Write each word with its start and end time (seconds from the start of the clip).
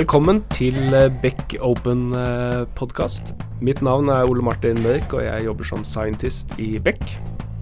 Velkommen 0.00 0.38
til 0.48 0.94
eh, 0.96 1.10
Beck 1.20 1.58
Open 1.60 2.14
podkast. 2.78 3.34
Mitt 3.60 3.82
navn 3.84 4.08
er 4.08 4.24
Ole 4.24 4.40
Martin 4.40 4.78
Mørk, 4.80 5.12
og 5.12 5.26
jeg 5.26 5.44
jobber 5.44 5.66
som 5.68 5.82
scientist 5.84 6.54
i 6.56 6.78
Beck. 6.80 7.02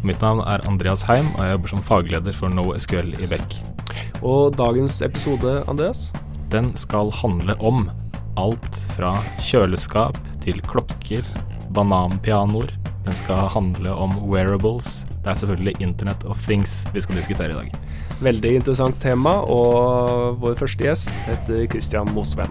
Mitt 0.06 0.22
navn 0.22 0.44
er 0.46 0.62
Andreas 0.70 1.02
Heim, 1.08 1.32
og 1.34 1.42
jeg 1.42 1.56
jobber 1.56 1.72
som 1.72 1.82
fagleder 1.82 2.36
for 2.38 2.54
NoSQL 2.54 3.10
i 3.18 3.26
Beck. 3.32 3.56
Og 4.22 4.54
dagens 4.54 5.00
episode, 5.02 5.56
Andreas? 5.66 6.12
Den 6.52 6.70
skal 6.78 7.10
handle 7.10 7.58
om 7.58 7.88
alt 8.38 8.78
fra 8.94 9.16
kjøleskap 9.42 10.20
til 10.44 10.62
klokker, 10.70 11.26
bananpianoer. 11.74 12.70
Den 13.08 13.18
skal 13.18 13.50
handle 13.50 13.98
om 13.98 14.14
wearables. 14.30 15.00
Det 15.24 15.34
er 15.34 15.42
selvfølgelig 15.42 15.80
Internet 15.82 16.22
of 16.30 16.46
Things 16.46 16.84
vi 16.94 17.02
skal 17.02 17.18
diskutere 17.18 17.50
i 17.56 17.64
dag. 17.64 17.82
Veldig 18.18 18.56
interessant 18.58 18.96
tema, 18.98 19.36
og 19.46 20.40
vår 20.42 20.56
første 20.58 20.82
gjest 20.82 21.10
heter 21.28 21.68
Christian 21.70 22.08
Mosveen. 22.16 22.50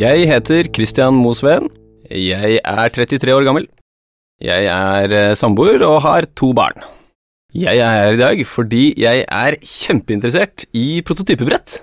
Jeg 0.00 0.24
heter 0.30 0.70
Christian 0.72 1.18
Mosveen. 1.20 1.68
Jeg 2.08 2.62
er 2.64 2.94
33 2.96 3.34
år 3.34 3.44
gammel. 3.44 3.66
Jeg 4.40 4.70
er 4.72 5.12
eh, 5.12 5.34
samboer 5.36 5.84
og 5.84 6.00
har 6.06 6.24
to 6.32 6.54
barn. 6.56 6.80
Jeg 7.54 7.76
er 7.78 7.92
her 7.92 8.16
i 8.16 8.18
dag 8.18 8.40
fordi 8.48 8.86
jeg 8.98 9.26
er 9.28 9.58
kjempeinteressert 9.60 10.64
i 10.72 11.04
prototypebrett. 11.06 11.82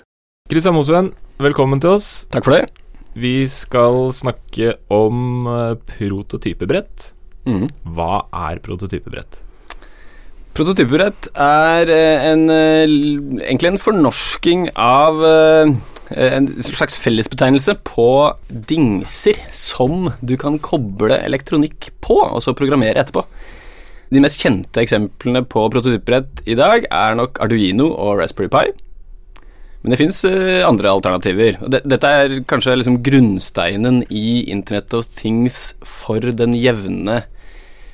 Christian 0.50 0.76
Mosveen, 0.76 1.14
velkommen 1.40 1.80
til 1.80 2.00
oss. 2.00 2.10
Takk 2.34 2.50
for 2.50 2.58
det. 2.58 2.74
Vi 3.14 3.46
skal 3.46 4.10
snakke 4.10 4.74
om 4.90 5.46
eh, 5.46 5.78
prototypebrett. 5.94 7.12
Mm. 7.46 7.70
Hva 7.94 8.26
er 8.50 8.66
prototypebrett? 8.66 9.44
Prototypebrett 10.52 11.30
er 11.40 11.90
eh, 11.94 12.26
en, 12.32 12.44
egentlig 12.52 13.70
en 13.72 13.80
fornorsking 13.80 14.68
av 14.76 15.24
en 16.12 16.50
slags 16.60 16.98
fellesbetegnelse 17.00 17.78
på 17.88 18.08
dingser 18.68 19.40
som 19.56 20.10
du 20.20 20.36
kan 20.36 20.58
koble 20.60 21.16
elektronikk 21.24 21.88
på, 22.04 22.18
og 22.20 22.44
så 22.44 22.52
programmere 22.58 23.00
etterpå. 23.00 23.24
De 24.12 24.20
mest 24.20 24.44
kjente 24.44 24.84
eksemplene 24.84 25.46
på 25.48 25.64
prototyperett 25.72 26.44
i 26.52 26.58
dag 26.60 26.84
er 26.92 27.16
nok 27.16 27.40
Arduino 27.40 27.88
og 27.94 28.20
Raspberry 28.20 28.52
Pi. 28.52 28.74
Men 29.82 29.96
det 29.96 30.02
fins 30.02 30.20
andre 30.68 30.92
alternativer. 30.92 31.62
og 31.64 31.72
Dette 31.80 32.12
er 32.12 32.42
kanskje 32.44 32.76
liksom 32.76 33.00
grunnsteinen 33.06 34.04
i 34.12 34.52
Internet 34.52 34.94
of 35.00 35.08
Things 35.16 35.72
for 35.88 36.20
den 36.20 36.60
jevne 36.60 37.22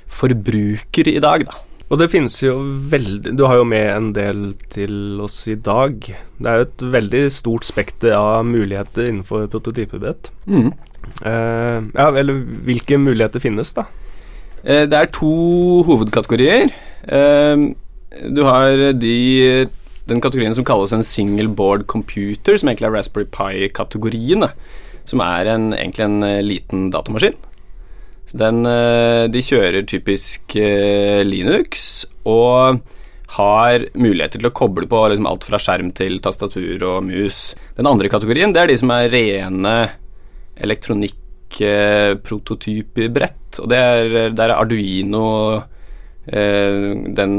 forbruker 0.09 1.13
i 1.13 1.21
dag, 1.23 1.45
da. 1.45 1.66
Og 1.87 2.01
det 2.01 2.09
finnes 2.11 2.35
jo 2.41 2.57
veldig 2.91 3.33
Du 3.37 3.45
har 3.47 3.61
jo 3.61 3.67
med 3.67 3.85
en 3.93 4.09
del 4.15 4.49
til 4.73 5.21
oss 5.23 5.39
i 5.47 5.55
dag. 5.55 5.95
Det 6.03 6.49
er 6.49 6.59
jo 6.59 6.67
et 6.67 6.85
veldig 6.97 7.23
stort 7.31 7.67
spekter 7.67 8.15
av 8.17 8.43
muligheter 8.47 9.07
innenfor 9.07 9.47
prototypebrett. 9.51 10.31
Mm. 10.45 10.73
Uh, 11.23 11.79
ja, 11.95 12.09
eller 12.11 12.43
hvilke 12.67 12.99
muligheter 12.99 13.39
finnes, 13.39 13.71
da? 13.77 13.87
Uh, 14.65 14.83
det 14.83 14.99
er 14.99 15.11
to 15.15 15.31
hovedkategorier. 15.87 16.73
Uh, 17.07 17.71
du 18.35 18.43
har 18.43 18.91
de, 18.97 19.67
den 20.09 20.23
kategorien 20.23 20.55
som 20.57 20.67
kalles 20.67 20.91
en 20.95 21.07
single 21.07 21.47
board 21.55 21.87
computer, 21.87 22.59
som 22.59 22.67
egentlig 22.67 22.89
er 22.89 22.97
Raspberry 22.97 23.29
Pi-kategorien. 23.31 24.43
Som 25.07 25.23
er 25.23 25.47
en, 25.53 25.71
egentlig 25.71 26.03
en 26.03 26.19
liten 26.43 26.89
datamaskin. 26.91 27.39
Den, 28.35 28.63
de 29.31 29.41
kjører 29.43 29.85
typisk 29.87 30.55
Linux 31.23 32.05
og 32.27 32.81
har 33.37 33.85
muligheter 33.95 34.39
til 34.39 34.49
å 34.49 34.53
koble 34.55 34.87
på 34.89 35.07
liksom 35.11 35.27
alt 35.29 35.43
fra 35.47 35.59
skjerm 35.61 35.91
til 35.95 36.19
tastatur 36.23 36.83
og 36.87 37.03
mus. 37.07 37.55
Den 37.77 37.87
andre 37.89 38.09
kategorien 38.11 38.53
det 38.55 38.61
er 38.61 38.67
de 38.71 38.77
som 38.79 38.91
er 38.95 39.13
rene 39.13 39.75
elektronikkprototypbrett. 40.63 43.59
Og 43.63 43.67
det 43.71 43.79
er, 43.79 44.03
der 44.35 44.49
er 44.49 44.57
Arduino 44.57 45.27
den, 46.27 47.33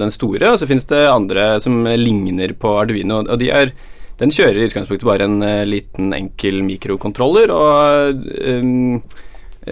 den 0.00 0.10
store, 0.12 0.50
og 0.52 0.58
så 0.60 0.66
finnes 0.68 0.84
det 0.90 1.08
andre 1.08 1.60
som 1.64 1.74
ligner 1.88 2.52
på 2.60 2.68
Arduino. 2.82 3.16
og 3.24 3.38
de 3.40 3.48
er 3.50 3.72
den 4.20 4.30
kjører 4.30 4.58
i 4.60 4.66
utgangspunktet 4.68 5.08
bare 5.08 5.24
en 5.26 5.40
liten, 5.66 6.12
enkel 6.14 6.62
mikrokontroller 6.62 7.50
og 7.50 8.14
um, 8.46 9.00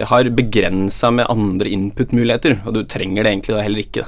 har 0.09 0.31
begrensa 0.33 1.11
med 1.13 1.29
andre 1.29 1.69
input-muligheter, 1.69 2.61
og 2.65 2.77
du 2.77 2.83
trenger 2.89 3.23
det 3.23 3.35
egentlig 3.35 3.55
da 3.57 3.65
heller 3.65 3.83
ikke. 3.83 4.07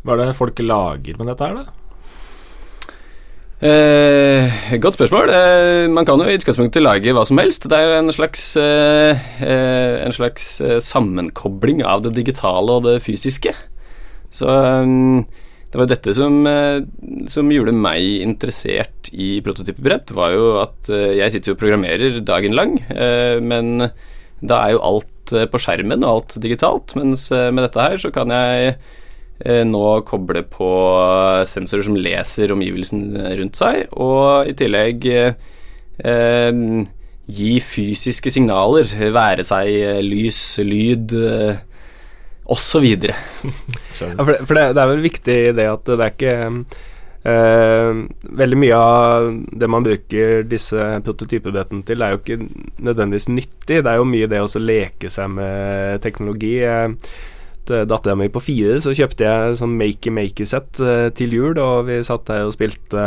Hva 0.00 0.16
er 0.16 0.22
det 0.22 0.38
folk 0.38 0.62
lager 0.64 1.18
med 1.20 1.28
dette 1.28 1.46
her, 1.46 1.60
da? 1.60 1.80
Eh, 3.60 4.48
godt 4.80 4.96
spørsmål. 4.96 5.28
Eh, 5.28 5.86
man 5.92 6.06
kan 6.08 6.16
jo 6.16 6.24
i 6.24 6.38
utgangspunktet 6.38 6.80
lage 6.80 7.12
hva 7.12 7.26
som 7.28 7.36
helst. 7.36 7.66
Det 7.68 7.76
er 7.76 7.90
jo 7.90 7.98
en 7.98 8.14
slags, 8.14 8.56
eh, 8.56 9.20
en 9.44 10.16
slags 10.16 10.62
sammenkobling 10.80 11.84
av 11.84 12.02
det 12.02 12.14
digitale 12.16 12.78
og 12.78 12.84
det 12.84 13.02
fysiske. 13.04 13.52
Så 14.32 14.46
det 14.46 15.76
var 15.76 15.84
jo 15.84 15.92
dette 15.92 16.14
som, 16.14 16.46
som, 17.26 17.50
gjorde 17.50 17.74
meg 17.74 18.22
interessert 18.22 19.10
i 19.12 19.40
prototypebrett, 19.42 20.14
var 20.14 20.32
jo 20.32 20.60
at 20.62 20.88
jeg 20.88 21.30
sitter 21.32 21.50
jo 21.50 21.54
og 21.56 21.60
programmerer 21.60 22.20
dagen 22.24 22.54
lang, 22.54 22.78
men 23.42 23.90
da 24.40 24.64
er 24.64 24.74
jo 24.74 24.84
alt 24.86 25.34
på 25.52 25.60
skjermen 25.62 26.02
og 26.02 26.10
alt 26.10 26.38
digitalt, 26.42 26.96
mens 26.98 27.28
med 27.30 27.62
dette 27.62 27.84
her 27.84 28.00
så 28.02 28.10
kan 28.14 28.32
jeg 28.34 28.74
nå 29.68 29.82
koble 30.08 30.42
på 30.52 30.70
sensorer 31.48 31.86
som 31.86 31.96
leser 31.96 32.52
omgivelsen 32.52 33.14
rundt 33.38 33.60
seg, 33.60 33.86
og 33.96 34.50
i 34.50 34.56
tillegg 34.58 35.06
eh, 35.10 36.60
gi 37.30 37.54
fysiske 37.62 38.32
signaler, 38.32 38.90
være 39.14 39.46
seg 39.46 40.02
lys, 40.04 40.40
lyd 40.66 41.14
eh, 41.16 41.60
osv. 42.50 42.86
ja, 43.06 43.16
for, 44.18 44.32
det, 44.32 44.40
for 44.44 44.58
det, 44.58 44.64
det, 44.74 44.82
er 44.82 44.92
vel 44.92 45.04
viktig 45.04 45.38
det 45.58 45.68
at 45.70 45.90
det 45.90 46.00
er 46.00 46.14
ikke 46.14 46.36
eh, 47.24 47.90
Veldig 48.42 48.60
mye 48.60 48.78
av 48.78 49.28
det 49.62 49.70
man 49.70 49.86
bruker 49.86 50.46
disse 50.48 50.86
prototypebrettene 51.06 51.84
til, 51.88 52.02
er 52.02 52.14
jo 52.14 52.22
ikke 52.22 52.38
nødvendigvis 52.86 53.28
nyttig. 53.32 53.82
Det 53.82 53.90
er 53.90 54.00
jo 54.00 54.08
mye 54.08 54.30
det 54.30 54.40
å 54.44 54.62
leke 54.62 55.12
seg 55.12 55.34
med 55.34 56.00
teknologi. 56.04 56.56
Til 57.68 57.84
dattera 57.86 58.16
mi 58.16 58.30
på 58.32 58.40
fire 58.42 58.80
så 58.82 58.94
kjøpte 58.96 59.28
jeg 59.28 59.60
sånn 59.60 59.76
makey-makey-sett 59.78 60.80
til 61.14 61.36
jul, 61.36 61.60
og 61.60 61.86
vi 61.90 62.00
satt 62.06 62.32
her 62.32 62.48
og 62.48 62.56
spilte 62.56 63.04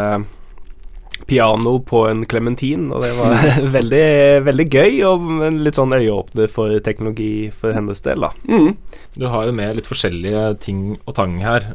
piano 1.25 1.77
på 1.79 2.03
en 2.07 2.25
klementin, 2.25 2.89
og 2.91 3.03
det 3.03 3.13
var 3.17 3.37
veldig, 3.77 4.07
veldig 4.47 4.67
gøy 4.67 4.99
og 5.07 5.25
en 5.47 5.61
litt 5.65 5.79
sånn 5.79 5.95
øyeåpner 5.95 6.51
for 6.51 6.75
teknologi 6.85 7.49
for 7.55 7.75
hennes 7.75 8.03
del, 8.05 8.27
da. 8.27 8.33
Mm. 8.49 8.75
Du 9.19 9.27
har 9.31 9.47
jo 9.47 9.55
med 9.55 9.79
litt 9.79 9.89
forskjellige 9.89 10.45
ting 10.63 10.85
og 11.03 11.15
tang 11.17 11.39
her. 11.43 11.73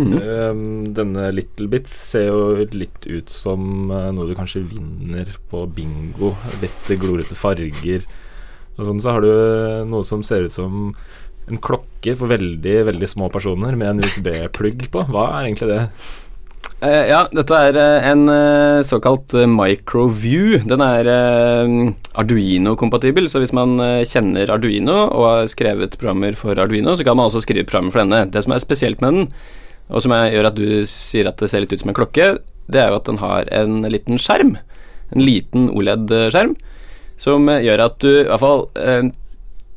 Mm. 0.00 0.92
Denne 0.96 1.26
Little 1.36 1.68
Bits 1.68 1.92
ser 1.92 2.30
jo 2.30 2.66
litt 2.72 3.04
ut 3.04 3.28
som 3.32 3.90
uh, 3.92 4.08
noe 4.14 4.30
du 4.30 4.36
kanskje 4.38 4.64
vinner 4.64 5.28
på 5.50 5.66
bingo. 5.68 6.32
Litt 6.62 6.92
glorete 7.02 7.36
farger. 7.36 8.06
Og 8.78 8.86
sånn 8.88 9.02
så 9.04 9.16
har 9.16 9.24
du 9.24 9.32
noe 9.90 10.06
som 10.08 10.24
ser 10.24 10.48
ut 10.48 10.54
som 10.54 10.94
en 11.50 11.60
klokke 11.60 12.14
for 12.16 12.30
veldig, 12.30 12.76
veldig 12.88 13.08
små 13.10 13.28
personer 13.32 13.76
med 13.76 13.90
en 13.90 14.04
USB-plugg 14.04 14.86
på. 14.92 15.06
Hva 15.12 15.28
er 15.36 15.48
egentlig 15.48 15.72
det? 15.72 15.82
Uh, 16.82 17.04
ja, 17.06 17.20
dette 17.30 17.58
er 17.68 17.76
uh, 17.78 18.06
en 18.10 18.24
uh, 18.26 18.82
såkalt 18.86 19.34
microview. 19.46 20.58
Den 20.66 20.82
er 20.82 21.10
Arduino-kompatibel, 22.18 23.28
så 23.30 23.42
hvis 23.42 23.54
man 23.54 23.76
kjenner 24.08 24.50
Arduino 24.50 24.96
og 25.06 25.26
har 25.28 25.50
skrevet 25.52 25.98
programmer 25.98 26.34
for 26.38 26.58
Arduino, 26.58 26.96
så 26.98 27.06
kan 27.06 27.18
man 27.18 27.30
også 27.30 27.44
skrive 27.44 27.68
programmer 27.68 27.94
for 27.94 28.02
denne. 28.02 28.24
Det 28.32 28.42
som 28.42 28.56
er 28.56 28.64
spesielt 28.64 29.04
med 29.04 29.14
den, 29.14 29.28
og 29.92 30.02
som 30.02 30.14
gjør 30.16 30.48
at 30.48 30.56
du 30.58 30.84
sier 30.88 31.28
at 31.28 31.40
det 31.40 31.50
ser 31.52 31.64
litt 31.64 31.72
ut 31.74 31.82
som 31.82 31.92
en 31.92 31.98
klokke, 31.98 32.28
det 32.72 32.80
er 32.80 32.92
jo 32.92 33.00
at 33.00 33.08
den 33.10 33.20
har 33.20 33.50
en 33.52 33.82
liten 33.92 34.20
skjerm. 34.20 34.56
En 35.12 35.24
liten 35.24 35.68
OLED-skjerm, 35.76 36.54
som 37.20 37.50
gjør 37.52 37.84
at 37.84 37.98
du 38.00 38.08
i 38.14 38.24
hvert 38.30 38.42
fall 38.42 38.64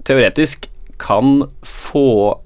teoretisk 0.07 0.69
kan 1.01 1.41
få 1.67 2.39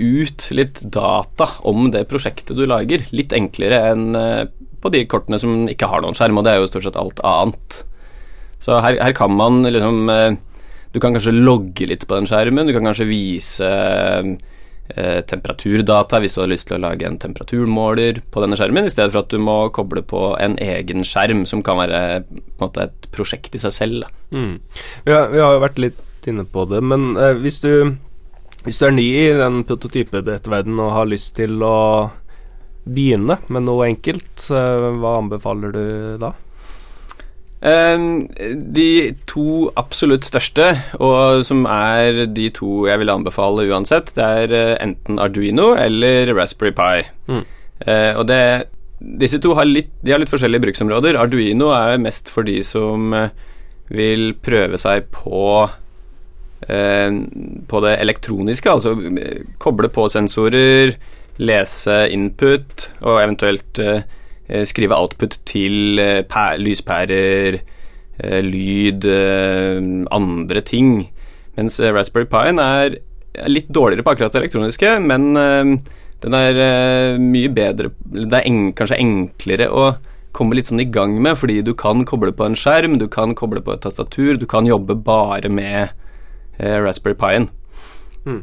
ut 0.00 0.46
litt 0.56 0.80
data 0.88 1.50
om 1.68 1.90
det 1.92 2.06
prosjektet 2.08 2.56
du 2.56 2.64
lager, 2.64 3.04
litt 3.12 3.34
enklere 3.36 3.82
enn 3.90 4.06
på 4.80 4.92
de 4.94 5.04
kortene 5.04 5.36
som 5.40 5.66
ikke 5.68 5.90
har 5.90 6.00
noen 6.00 6.16
skjerm, 6.16 6.40
og 6.40 6.46
det 6.46 6.54
er 6.54 6.62
jo 6.62 6.70
stort 6.70 6.86
sett 6.88 6.96
alt 6.96 7.20
annet. 7.26 7.82
Så 8.64 8.78
her, 8.80 8.96
her 9.00 9.12
kan 9.16 9.32
man 9.32 9.62
liksom 9.64 10.08
Du 10.92 10.98
kan 11.00 11.14
kanskje 11.14 11.32
logge 11.32 11.86
litt 11.86 12.02
på 12.08 12.16
den 12.16 12.26
skjermen, 12.26 12.66
du 12.66 12.74
kan 12.74 12.88
kanskje 12.88 13.06
vise 13.06 13.68
eh, 14.96 15.20
temperaturdata 15.26 16.20
hvis 16.22 16.36
du 16.36 16.42
har 16.42 16.50
lyst 16.50 16.68
til 16.68 16.78
å 16.78 16.82
lage 16.84 17.06
en 17.06 17.18
temperaturmåler 17.20 18.20
på 18.30 18.42
denne 18.44 18.58
skjermen, 18.58 18.88
i 18.88 18.92
stedet 18.92 19.12
for 19.14 19.24
at 19.24 19.32
du 19.32 19.40
må 19.42 19.56
koble 19.76 20.02
på 20.06 20.34
en 20.42 20.56
egen 20.62 21.06
skjerm, 21.06 21.44
som 21.48 21.64
kan 21.66 21.80
være 21.80 22.22
måte 22.60 22.88
et 22.88 23.10
prosjekt 23.14 23.56
i 23.56 23.62
seg 23.62 23.76
selv. 23.76 24.06
Mm. 24.30 24.60
Vi, 25.06 25.12
har, 25.12 25.30
vi 25.32 25.42
har 25.42 25.56
jo 25.56 25.64
vært 25.64 25.82
litt 25.82 26.30
inne 26.30 26.44
på 26.44 26.66
det, 26.70 26.82
men 26.84 27.14
eh, 27.16 27.36
hvis, 27.40 27.60
du, 27.64 27.96
hvis 28.66 28.80
du 28.80 28.88
er 28.88 28.96
ny 28.96 29.08
i 29.22 29.26
den 29.40 29.62
prototypebrettverdenen 29.68 30.84
og 30.84 30.94
har 30.98 31.10
lyst 31.10 31.34
til 31.40 31.60
å 31.64 31.78
begynne 32.90 33.36
med 33.52 33.66
noe 33.66 33.90
enkelt, 33.90 34.46
hva 34.48 35.18
anbefaler 35.18 35.74
du 35.74 35.84
da? 36.22 36.32
Um, 37.60 38.24
de 38.72 39.12
to 39.28 39.68
absolutt 39.76 40.24
største, 40.24 40.70
og 40.96 41.42
som 41.44 41.66
er 41.68 42.22
de 42.32 42.46
to 42.56 42.86
jeg 42.88 43.02
vil 43.02 43.12
anbefale 43.12 43.66
uansett, 43.68 44.14
det 44.16 44.24
er 44.44 44.54
uh, 44.54 44.76
enten 44.80 45.20
Arduino 45.20 45.74
eller 45.76 46.32
Raspberry 46.38 46.72
Pi. 46.76 47.04
Mm. 47.28 47.44
Uh, 47.86 48.12
og 48.16 48.26
det 48.30 48.42
Disse 49.00 49.38
to 49.40 49.54
har 49.56 49.64
litt, 49.64 49.94
de 50.04 50.12
har 50.12 50.20
litt 50.20 50.28
forskjellige 50.28 50.60
bruksområder. 50.60 51.16
Arduino 51.16 51.70
er 51.72 51.94
mest 52.00 52.28
for 52.28 52.44
de 52.44 52.58
som 52.64 53.14
uh, 53.16 53.30
vil 53.88 54.34
prøve 54.40 54.80
seg 54.80 55.08
på 55.12 55.68
på 56.60 57.78
det 57.80 57.94
elektroniske, 58.02 58.68
altså 58.68 58.90
koble 59.64 59.88
på 59.88 60.02
sensorer, 60.12 60.90
lese 61.40 61.94
input 62.12 62.84
og 63.00 63.16
eventuelt 63.22 63.80
Eh, 63.80 64.02
skrive 64.66 64.96
output 64.96 65.38
til 65.48 66.00
eh, 66.02 66.56
lyspærer, 66.58 67.60
eh, 68.20 68.42
lyd, 68.44 69.06
andre 70.10 70.60
ting. 70.60 71.08
Mens 71.56 71.80
Raspberry 71.80 72.28
Pine 72.30 72.62
er 72.62 72.98
litt 73.48 73.68
dårligere 73.68 74.04
på 74.04 74.14
akkurat 74.14 74.34
det 74.34 74.42
elektroniske, 74.42 74.94
men 75.02 75.34
den 76.20 76.34
er 76.36 77.18
mye 77.20 77.48
bedre 77.54 77.90
Det 78.10 78.38
er 78.38 78.46
en, 78.48 78.72
kanskje 78.76 78.98
enklere 78.98 79.68
å 79.70 79.84
komme 80.36 80.56
litt 80.56 80.70
sånn 80.70 80.82
i 80.82 80.88
gang 80.88 81.16
med, 81.22 81.38
fordi 81.38 81.60
du 81.66 81.72
kan 81.74 82.04
koble 82.06 82.32
på 82.32 82.46
en 82.46 82.56
skjerm, 82.58 82.98
du 82.98 83.08
kan 83.10 83.34
koble 83.38 83.62
på 83.62 83.74
et 83.74 83.82
tastatur, 83.82 84.38
du 84.38 84.46
kan 84.50 84.66
jobbe 84.66 84.94
bare 84.94 85.50
med 85.50 85.90
Raspberry 86.58 87.18
Pi-en. 87.18 87.50
Mm. 88.26 88.42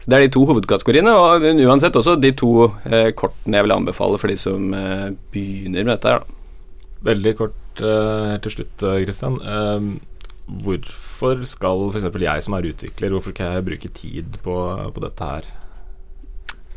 Så 0.00 0.08
Det 0.08 0.16
er 0.16 0.22
de 0.24 0.32
to 0.32 0.46
hovedkategoriene, 0.48 1.12
og 1.12 1.44
uansett 1.44 1.96
også 1.96 2.16
de 2.16 2.32
to 2.32 2.70
eh, 2.88 3.10
kortene 3.12 3.58
jeg 3.58 3.66
vil 3.66 3.74
anbefale 3.74 4.20
for 4.20 4.32
de 4.32 4.36
som 4.40 4.72
eh, 4.72 5.10
begynner 5.32 5.84
med 5.84 5.92
dette. 5.98 6.08
her 6.08 6.22
da. 6.22 6.36
Veldig 7.10 7.34
kort 7.36 7.82
eh, 7.84 8.30
helt 8.32 8.46
til 8.46 8.54
slutt, 8.54 8.84
Kristian. 9.04 9.36
Eh, 9.44 9.60
ehm, 9.76 9.90
hvorfor 10.64 11.44
skal 11.46 11.86
f.eks. 11.92 12.08
jeg 12.24 12.46
som 12.46 12.56
er 12.56 12.70
utvikler, 12.72 13.12
hvorfor 13.12 13.36
skal 13.36 13.58
jeg 13.58 13.66
bruke 13.68 13.92
tid 14.00 14.40
på, 14.44 14.56
på 14.96 15.04
dette 15.04 15.30
her? 15.34 15.50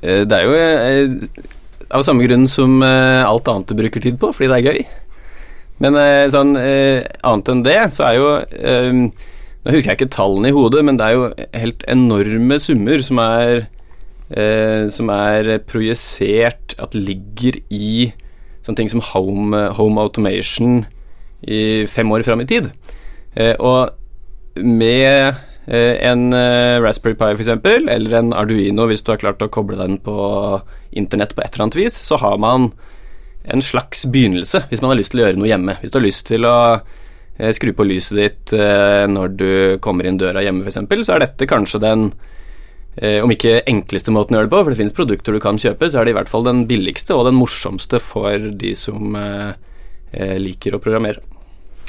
Eh, 0.01 0.23
det 0.27 0.39
er 0.39 0.43
jo 0.43 0.59
eh, 0.59 1.47
av 1.95 2.03
samme 2.03 2.27
grunn 2.27 2.47
som 2.51 2.81
alt 2.83 3.47
annet 3.47 3.71
du 3.71 3.79
bruker 3.79 4.03
tid 4.03 4.19
på, 4.19 4.33
fordi 4.35 4.51
det 4.51 4.59
er 4.59 4.67
gøy. 4.71 4.83
Men 5.83 5.97
sånn 6.31 6.55
annet 6.55 7.49
enn 7.51 7.63
det, 7.65 7.79
så 7.91 8.05
er 8.07 8.15
jo 8.17 8.27
nå 9.63 9.73
husker 9.73 9.93
jeg 9.93 9.99
ikke 10.01 10.15
tallene 10.15 10.51
i 10.51 10.55
hodet, 10.55 10.83
men 10.85 10.99
det 10.99 11.07
er 11.07 11.15
jo 11.15 11.29
helt 11.55 11.85
enorme 11.91 12.59
summer 12.59 13.05
som 13.05 13.21
er 13.23 13.65
eh, 14.33 14.89
Som 14.91 15.09
er 15.13 15.57
projisert 15.67 16.75
at 16.81 16.95
ligger 16.95 17.59
i 17.69 18.11
sånne 18.63 18.79
ting 18.79 18.91
som 18.91 19.03
home, 19.03 19.69
home 19.75 20.01
automation 20.01 20.85
i 21.43 21.85
fem 21.91 22.11
år 22.15 22.23
fram 22.23 22.43
i 22.43 22.47
tid. 22.47 22.69
Eh, 23.35 23.55
og 23.59 23.91
med 24.55 25.35
eh, 25.67 25.95
en 26.07 26.33
eh, 26.37 26.79
Raspberry 26.83 27.17
Pi 27.19 27.33
f.eks., 27.35 27.51
eller 27.67 28.17
en 28.19 28.33
Arduino 28.33 28.87
hvis 28.87 29.03
du 29.03 29.11
har 29.11 29.21
klart 29.21 29.43
å 29.43 29.51
koble 29.51 29.79
den 29.79 29.99
på 30.03 30.15
internett 30.91 31.35
på 31.35 31.43
et 31.43 31.55
eller 31.55 31.67
annet 31.67 31.79
vis, 31.81 31.97
så 31.97 32.19
har 32.21 32.39
man 32.41 32.71
en 33.43 33.61
slags 33.61 34.05
begynnelse 34.07 34.63
hvis 34.69 34.83
man 34.83 34.93
har 34.93 35.01
lyst 35.01 35.11
til 35.13 35.23
å 35.23 35.25
gjøre 35.25 35.39
noe 35.39 35.51
hjemme. 35.51 35.77
Hvis 35.81 35.91
du 35.91 35.99
har 35.99 36.07
lyst 36.07 36.27
til 36.29 36.47
å 36.47 36.57
skru 37.37 37.73
på 37.73 37.87
lyset 37.87 38.19
ditt 38.19 38.53
eh, 38.53 39.05
når 39.09 39.35
du 39.39 39.51
kommer 39.83 40.07
inn 40.07 40.19
døra 40.21 40.43
hjemme, 40.45 40.63
f.eks., 40.65 41.07
så 41.07 41.15
er 41.15 41.25
dette 41.25 41.49
kanskje 41.49 41.81
den 41.81 42.07
eh, 42.95 43.19
om 43.23 43.33
ikke 43.33 43.63
enkleste 43.69 44.13
måten 44.13 44.37
å 44.37 44.41
gjøre 44.41 44.51
det 44.51 44.53
på, 44.53 44.61
for 44.61 44.73
det 44.73 44.81
finnes 44.81 44.97
produkter 44.97 45.35
du 45.35 45.41
kan 45.43 45.59
kjøpe, 45.61 45.89
så 45.89 46.01
er 46.01 46.05
det 46.05 46.13
i 46.13 46.17
hvert 46.19 46.31
fall 46.31 46.45
den 46.45 46.65
billigste 46.69 47.17
og 47.17 47.25
den 47.29 47.37
morsomste 47.39 48.01
for 48.03 48.49
de 48.63 48.75
som 48.77 49.17
liker 50.13 50.75
å 50.75 50.81
programmere. 50.81 51.23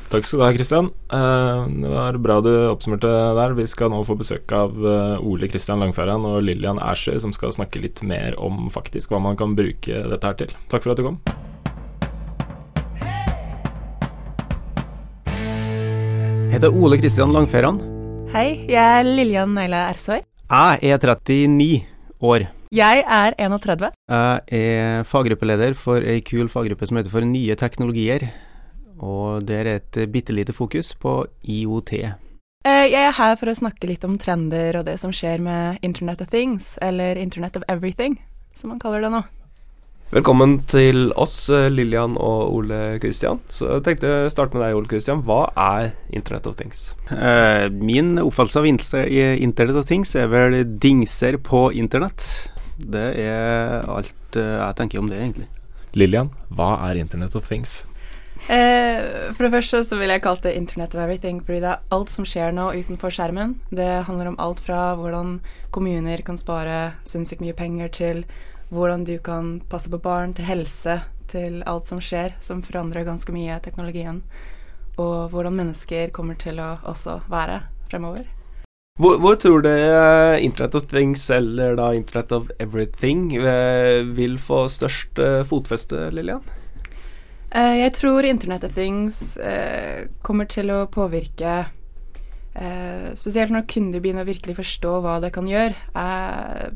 Takk 0.08 0.24
skal 0.24 0.40
du 0.40 0.44
ha, 0.46 0.52
Kristian. 0.54 0.88
Det 1.10 1.90
var 1.92 2.16
bra 2.22 2.38
du 2.44 2.48
oppsummerte 2.70 3.10
der. 3.36 3.56
Vi 3.58 3.66
skal 3.68 3.92
nå 3.92 4.00
få 4.08 4.16
besøk 4.16 4.52
av 4.56 4.78
Ole 5.20 5.48
Kristian 5.52 5.84
Langferran 5.84 6.24
og 6.28 6.40
Lillian 6.46 6.80
Ersøy, 6.80 7.18
som 7.20 7.34
skal 7.36 7.52
snakke 7.52 7.82
litt 7.84 8.00
mer 8.06 8.38
om 8.40 8.70
faktisk 8.72 9.12
hva 9.12 9.20
man 9.26 9.36
kan 9.40 9.56
bruke 9.58 10.06
dette 10.08 10.30
her 10.30 10.40
til. 10.40 10.56
Takk 10.72 10.86
for 10.86 10.94
at 10.94 11.02
du 11.02 11.10
kom. 11.10 11.20
Heter 16.54 16.70
Ole 16.70 16.98
Kristian 17.00 17.32
Langferan. 17.34 17.80
Hei, 18.30 18.62
jeg 18.70 18.78
er 18.78 19.02
Lillian 19.02 19.56
Neila 19.56 19.88
Ersoy. 19.90 20.20
Jeg 20.46 20.78
er 20.86 21.00
39 21.02 21.82
år. 22.22 22.44
Jeg 22.70 23.02
er 23.02 23.34
31. 23.42 23.90
Jeg 24.06 24.60
er 24.60 25.02
faggruppeleder 25.02 25.74
for 25.74 25.98
ei 25.98 26.20
kul 26.22 26.46
faggruppe 26.52 26.86
som 26.86 27.00
heter 27.00 27.10
For 27.10 27.26
nye 27.26 27.56
teknologier. 27.58 28.28
Og 29.02 29.42
det 29.42 29.56
er 29.64 29.72
et 29.72 29.98
bitte 30.12 30.32
lite 30.32 30.54
fokus 30.54 30.94
på 30.94 31.24
IOT. 31.42 31.92
Eh, 32.64 32.86
jeg 32.86 33.02
er 33.02 33.18
her 33.18 33.34
for 33.34 33.50
å 33.50 33.58
snakke 33.58 33.90
litt 33.90 34.06
om 34.06 34.14
trender 34.18 34.78
og 34.78 34.86
det 34.86 35.00
som 35.02 35.10
skjer 35.10 35.42
med 35.42 35.82
Internet 35.82 36.22
of 36.22 36.30
Things, 36.30 36.76
eller 36.80 37.18
Internet 37.18 37.58
of 37.58 37.66
Everything, 37.68 38.20
som 38.54 38.70
man 38.70 38.78
kaller 38.78 39.02
det 39.02 39.10
nå. 39.10 39.24
Velkommen 40.12 40.58
til 40.68 41.08
oss, 41.16 41.48
eh, 41.48 41.70
Lillian 41.72 42.18
og 42.20 42.52
Ole 42.52 42.98
Kristian. 43.00 43.38
Så 43.48 43.70
jeg 43.70 43.84
tenkte 43.86 44.10
å 44.26 44.28
starte 44.28 44.52
med 44.52 44.66
deg, 44.66 44.76
Ole 44.76 44.90
Kristian. 44.90 45.22
Hva 45.24 45.48
er 45.56 45.94
Internet 46.12 46.46
of 46.46 46.58
Things? 46.58 46.92
Uh, 47.08 47.72
min 47.72 48.18
oppfattelse 48.20 48.60
av 48.60 48.68
Internet 48.68 49.80
of 49.80 49.88
Things 49.88 50.14
er 50.14 50.28
vel 50.28 50.58
dingser 50.78 51.40
på 51.40 51.72
internett. 51.72 52.28
Det 52.76 53.06
er 53.24 53.88
alt 53.88 54.36
uh, 54.36 54.68
jeg 54.68 54.78
tenker 54.82 55.00
om 55.00 55.08
det, 55.08 55.22
egentlig. 55.22 55.48
Lillian, 55.96 56.30
hva 56.52 56.74
er 56.90 57.00
Internet 57.00 57.34
of 57.34 57.48
Things? 57.48 57.86
Uh, 58.44 59.32
for 59.32 59.46
det 59.46 59.54
første 59.56 59.84
så 59.88 59.96
vil 59.96 60.12
jeg 60.12 60.20
kalle 60.20 60.44
det 60.44 60.56
Internet 60.60 60.94
of 60.94 61.00
Everything, 61.00 61.40
fordi 61.40 61.64
det 61.64 61.72
er 61.72 61.84
alt 61.96 62.12
som 62.12 62.28
skjer 62.28 62.52
nå 62.52 62.74
utenfor 62.76 63.08
skjermen. 63.08 63.56
Det 63.72 64.04
handler 64.04 64.34
om 64.34 64.40
alt 64.42 64.60
fra 64.60 64.90
hvordan 65.00 65.38
kommuner 65.72 66.20
kan 66.26 66.36
spare 66.36 66.90
sinnssykt 67.08 67.40
mye 67.40 67.56
penger, 67.56 67.88
til 67.88 68.26
hvordan 68.74 69.04
du 69.06 69.16
kan 69.22 69.58
passe 69.70 69.90
på 69.90 70.00
barn, 70.02 70.34
til 70.34 70.48
helse, 70.48 71.00
til 71.30 71.62
alt 71.66 71.88
som 71.88 72.00
skjer, 72.02 72.34
som 72.42 72.62
forandrer 72.64 73.06
ganske 73.06 73.32
mye 73.34 73.58
teknologien. 73.64 74.22
Og 75.00 75.30
hvordan 75.32 75.56
mennesker 75.58 76.12
kommer 76.14 76.38
til 76.38 76.60
å 76.62 76.76
også 76.86 77.20
være 77.30 77.62
fremover. 77.90 78.26
Hvor, 79.00 79.18
hvor, 79.18 79.34
tror 79.34 79.64
du 79.64 79.72
uh, 79.72 80.36
Internet 80.38 80.76
of 80.78 80.84
Things, 80.86 81.26
eller 81.30 81.74
da 81.74 81.88
Internet 81.98 82.30
of 82.32 82.50
Everything, 82.62 83.32
uh, 83.42 84.06
vil 84.14 84.38
få 84.38 84.68
størst 84.70 85.18
uh, 85.18 85.40
fotfeste, 85.46 86.10
Lillian? 86.14 86.44
jeg 87.54 87.92
tror 87.94 88.26
Internet 88.26 88.64
of 88.66 88.72
Things 88.74 89.38
kommer 90.26 90.48
til 90.50 90.72
å 90.74 90.88
påvirke 90.90 91.52
Spesielt 93.14 93.52
når 93.54 93.68
kunder 93.70 94.02
begynner 94.02 94.26
å 94.26 94.26
virkelig 94.26 94.56
forstå 94.58 94.94
hva 95.04 95.20
det 95.22 95.30
kan 95.36 95.46
gjøre. 95.46 95.76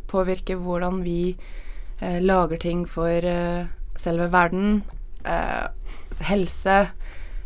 påvirke 0.06 0.54
hvordan 0.54 1.00
vi 1.02 1.32
eh, 1.32 1.67
lager 2.00 2.56
ting 2.62 2.84
for 2.86 3.24
eh, 3.24 3.66
selve 3.98 4.28
verden. 4.32 4.82
Eh, 5.24 5.66
helse. 6.20 6.88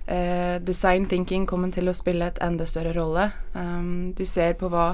Eh, 0.06 0.58
design 0.60 1.06
thinking 1.06 1.46
kommer 1.46 1.70
til 1.72 1.88
å 1.88 1.94
spille 1.96 2.26
et 2.26 2.40
enda 2.42 2.66
større 2.66 2.94
rolle. 2.96 3.30
Um, 3.54 4.12
du 4.18 4.24
ser 4.26 4.56
på 4.58 4.68
hva 4.72 4.92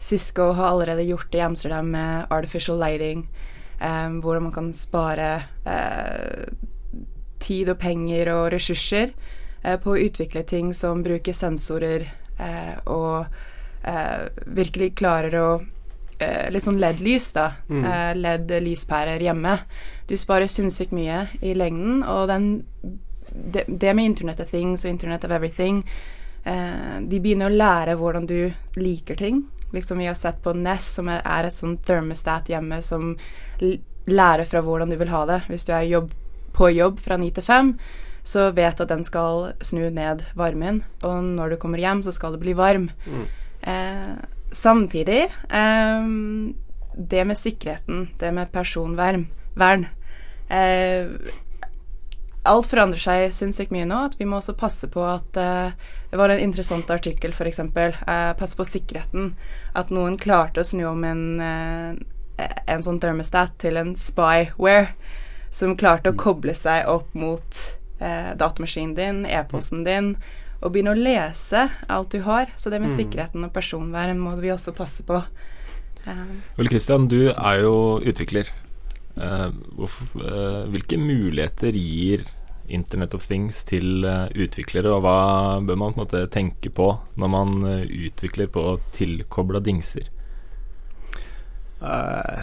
Cisco 0.00 0.52
har 0.56 0.70
allerede 0.70 1.06
gjort 1.08 1.34
i 1.34 1.42
Amsterdam 1.44 1.90
med 1.92 2.26
artificial 2.30 2.78
lighting, 2.80 3.26
um, 3.80 4.20
hvordan 4.20 4.46
man 4.48 4.52
kan 4.52 4.70
spare 4.72 5.30
eh, 5.66 6.52
tid 7.40 7.72
og 7.72 7.80
penger 7.80 8.32
og 8.34 8.52
ressurser 8.52 9.12
eh, 9.64 9.76
på 9.80 9.94
å 9.94 10.00
utvikle 10.06 10.44
ting 10.44 10.74
som 10.76 11.04
bruker 11.04 11.36
sensorer 11.36 12.08
og 12.88 13.26
virkelig 14.48 14.94
klarer 14.96 15.34
å 15.36 15.48
Eh, 15.60 15.79
litt 16.52 16.66
sånn 16.66 16.80
LED-lys, 16.80 17.30
da. 17.36 17.46
Mm. 17.70 17.84
Eh, 17.84 18.10
LED-lyspærer 18.18 19.22
hjemme. 19.24 19.56
Du 20.08 20.16
sparer 20.18 20.50
sinnssykt 20.50 20.94
mye 20.96 21.24
i 21.40 21.54
lengden, 21.54 22.02
og 22.04 22.26
den 22.30 22.50
det, 23.30 23.64
det, 23.68 23.94
med 23.94 24.04
Internet 24.04 24.40
of 24.42 24.50
Things 24.50 24.84
og 24.84 24.90
Internet 24.90 25.24
of 25.24 25.30
Everything 25.30 25.84
eh, 26.42 26.96
De 27.06 27.20
begynner 27.22 27.46
å 27.46 27.54
lære 27.54 27.94
hvordan 28.00 28.26
du 28.26 28.50
liker 28.74 29.16
ting. 29.20 29.44
Liksom 29.70 30.02
Vi 30.02 30.08
har 30.10 30.18
sett 30.18 30.42
på 30.42 30.54
Ness, 30.58 30.88
som 30.98 31.08
er, 31.08 31.22
er 31.22 31.46
et 31.46 31.54
sånn 31.54 31.78
thermostat 31.86 32.50
hjemme 32.50 32.80
som 32.82 33.12
lærer 34.10 34.48
fra 34.48 34.62
hvordan 34.66 34.90
du 34.90 34.98
vil 34.98 35.12
ha 35.14 35.24
det. 35.30 35.42
Hvis 35.48 35.68
du 35.68 35.74
er 35.76 35.86
jobb, 35.86 36.10
på 36.56 36.72
jobb 36.74 36.98
fra 37.00 37.20
ni 37.20 37.30
til 37.30 37.46
fem, 37.46 37.76
så 38.26 38.50
vet 38.56 38.82
at 38.82 38.90
den 38.90 39.04
skal 39.06 39.52
snu 39.64 39.86
ned 39.94 40.24
varmen, 40.36 40.82
og 41.06 41.22
når 41.24 41.54
du 41.54 41.60
kommer 41.62 41.80
hjem, 41.80 42.02
så 42.04 42.12
skal 42.12 42.34
det 42.34 42.42
bli 42.42 42.56
varm. 42.58 42.90
Mm. 43.06 43.24
Eh, 43.70 44.12
Samtidig 44.50 45.28
um, 45.52 46.54
det 46.94 47.24
med 47.24 47.38
sikkerheten, 47.38 48.08
det 48.18 48.32
med 48.34 48.50
personvern 48.52 49.28
vern, 49.54 49.86
uh, 50.50 51.36
Alt 52.48 52.70
forandrer 52.70 52.96
seg 52.96 53.34
sinnssykt 53.36 53.72
mye 53.74 53.84
nå. 53.84 53.98
At 54.08 54.14
vi 54.16 54.24
må 54.24 54.38
også 54.38 54.54
passe 54.56 54.88
på 54.88 55.02
at 55.04 55.36
uh, 55.36 55.74
Det 56.10 56.16
var 56.16 56.32
en 56.32 56.40
interessant 56.40 56.88
artikkel, 56.90 57.34
f.eks. 57.36 57.60
Uh, 57.60 58.32
passe 58.38 58.56
på 58.56 58.64
sikkerheten. 58.64 59.34
At 59.76 59.92
noen 59.92 60.16
klarte 60.18 60.64
å 60.64 60.66
snu 60.66 60.86
om 60.88 61.04
en, 61.04 61.26
uh, 61.36 62.46
en 62.64 62.86
sånn 62.86 63.00
thermostat 63.02 63.58
til 63.60 63.76
en 63.76 63.92
spyware. 63.92 64.94
som 65.50 65.76
klarte 65.76 66.12
å 66.12 66.16
koble 66.16 66.54
seg 66.54 66.86
opp 66.86 67.14
mot 67.18 67.56
eh, 67.98 68.36
datamaskinen 68.38 68.94
din, 68.94 69.24
e-posten 69.26 69.84
din, 69.84 70.12
og 70.60 70.72
begynne 70.74 70.92
å 70.92 70.98
lese 70.98 71.66
alt 71.88 72.12
du 72.12 72.20
har. 72.26 72.50
Så 72.56 72.72
det 72.72 72.80
med 72.82 72.92
mm. 72.92 72.96
sikkerheten 72.96 73.46
og 73.46 73.54
personvern 73.54 74.20
må 74.20 74.36
vi 74.40 74.52
også 74.52 74.74
passe 74.76 75.06
på. 75.08 75.22
Um. 76.06 76.40
Ole 76.60 76.72
Kristian, 76.72 77.08
du 77.08 77.30
er 77.32 77.62
jo 77.64 78.00
utvikler. 78.04 78.50
Uh, 79.20 79.50
uh, 79.80 80.68
hvilke 80.70 80.96
muligheter 81.00 81.76
gir 81.76 82.22
Internet 82.70 83.16
of 83.16 83.24
Things 83.26 83.64
til 83.66 84.06
uh, 84.06 84.28
utviklere, 84.30 84.92
og 84.94 85.02
hva 85.04 85.18
bør 85.66 85.80
man 85.80 85.96
på 85.96 86.00
en 86.00 86.04
måte 86.04 86.22
tenke 86.32 86.70
på 86.72 86.92
når 87.18 87.32
man 87.32 87.58
utvikler 87.88 88.50
på 88.52 88.78
tilkobla 88.96 89.62
dingser? 89.64 90.08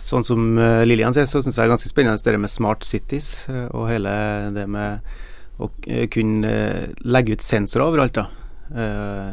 sånn 0.01 0.23
som 0.25 0.55
Lillian 0.57 1.13
sier, 1.13 1.27
så 1.29 1.43
syns 1.45 1.53
jeg 1.53 1.59
det 1.59 1.65
er 1.67 1.73
ganske 1.75 1.89
spennende 1.91 2.17
det 2.25 2.39
med 2.41 2.49
smart 2.49 2.81
cities, 2.87 3.43
og 3.69 3.83
hele 3.85 4.09
det 4.55 4.63
med 4.65 5.05
å 5.57 5.71
kunne 6.13 6.53
legge 7.01 7.37
ut 7.37 7.45
sensorer 7.45 7.87
overalt. 7.87 8.19
da 8.19 8.27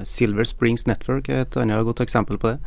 Silver 0.07 0.47
Springs 0.47 0.87
Network 0.87 1.29
er 1.29 1.43
et 1.43 1.57
annet 1.59 1.83
godt 1.85 2.05
eksempel 2.05 2.39
på 2.39 2.53
det 2.53 2.59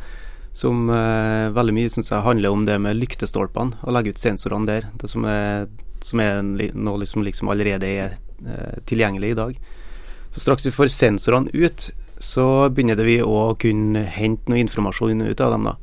som 0.58 0.88
eh, 0.90 1.48
veldig 1.54 1.74
mye 1.76 1.90
synes 1.92 2.10
jeg 2.10 2.24
handler 2.24 2.54
om 2.54 2.64
det 2.66 2.78
med 2.82 2.98
lyktestolpene, 2.98 3.78
å 3.84 3.94
legge 3.94 4.14
ut 4.14 4.22
sensorene 4.22 4.68
der. 4.68 4.88
Det 4.98 5.10
som 5.10 5.26
er, 5.28 5.68
som 6.04 6.22
er 6.22 6.40
noe 6.42 7.02
liksom, 7.02 7.24
liksom 7.26 7.52
allerede 7.52 7.86
er 7.86 8.16
eh, 8.16 8.78
tilgjengelig 8.88 9.34
i 9.34 9.38
dag. 9.38 9.58
Så 10.34 10.42
straks 10.44 10.66
vi 10.66 10.74
får 10.74 10.90
sensorene 10.92 11.52
ut, 11.54 11.90
så 12.18 12.68
begynner 12.74 12.98
vi 13.06 13.20
å 13.22 13.52
kunne 13.60 14.02
hente 14.10 14.50
noe 14.50 14.62
informasjon 14.64 15.28
ut 15.28 15.44
av 15.44 15.54
dem. 15.54 15.70
da. 15.70 15.76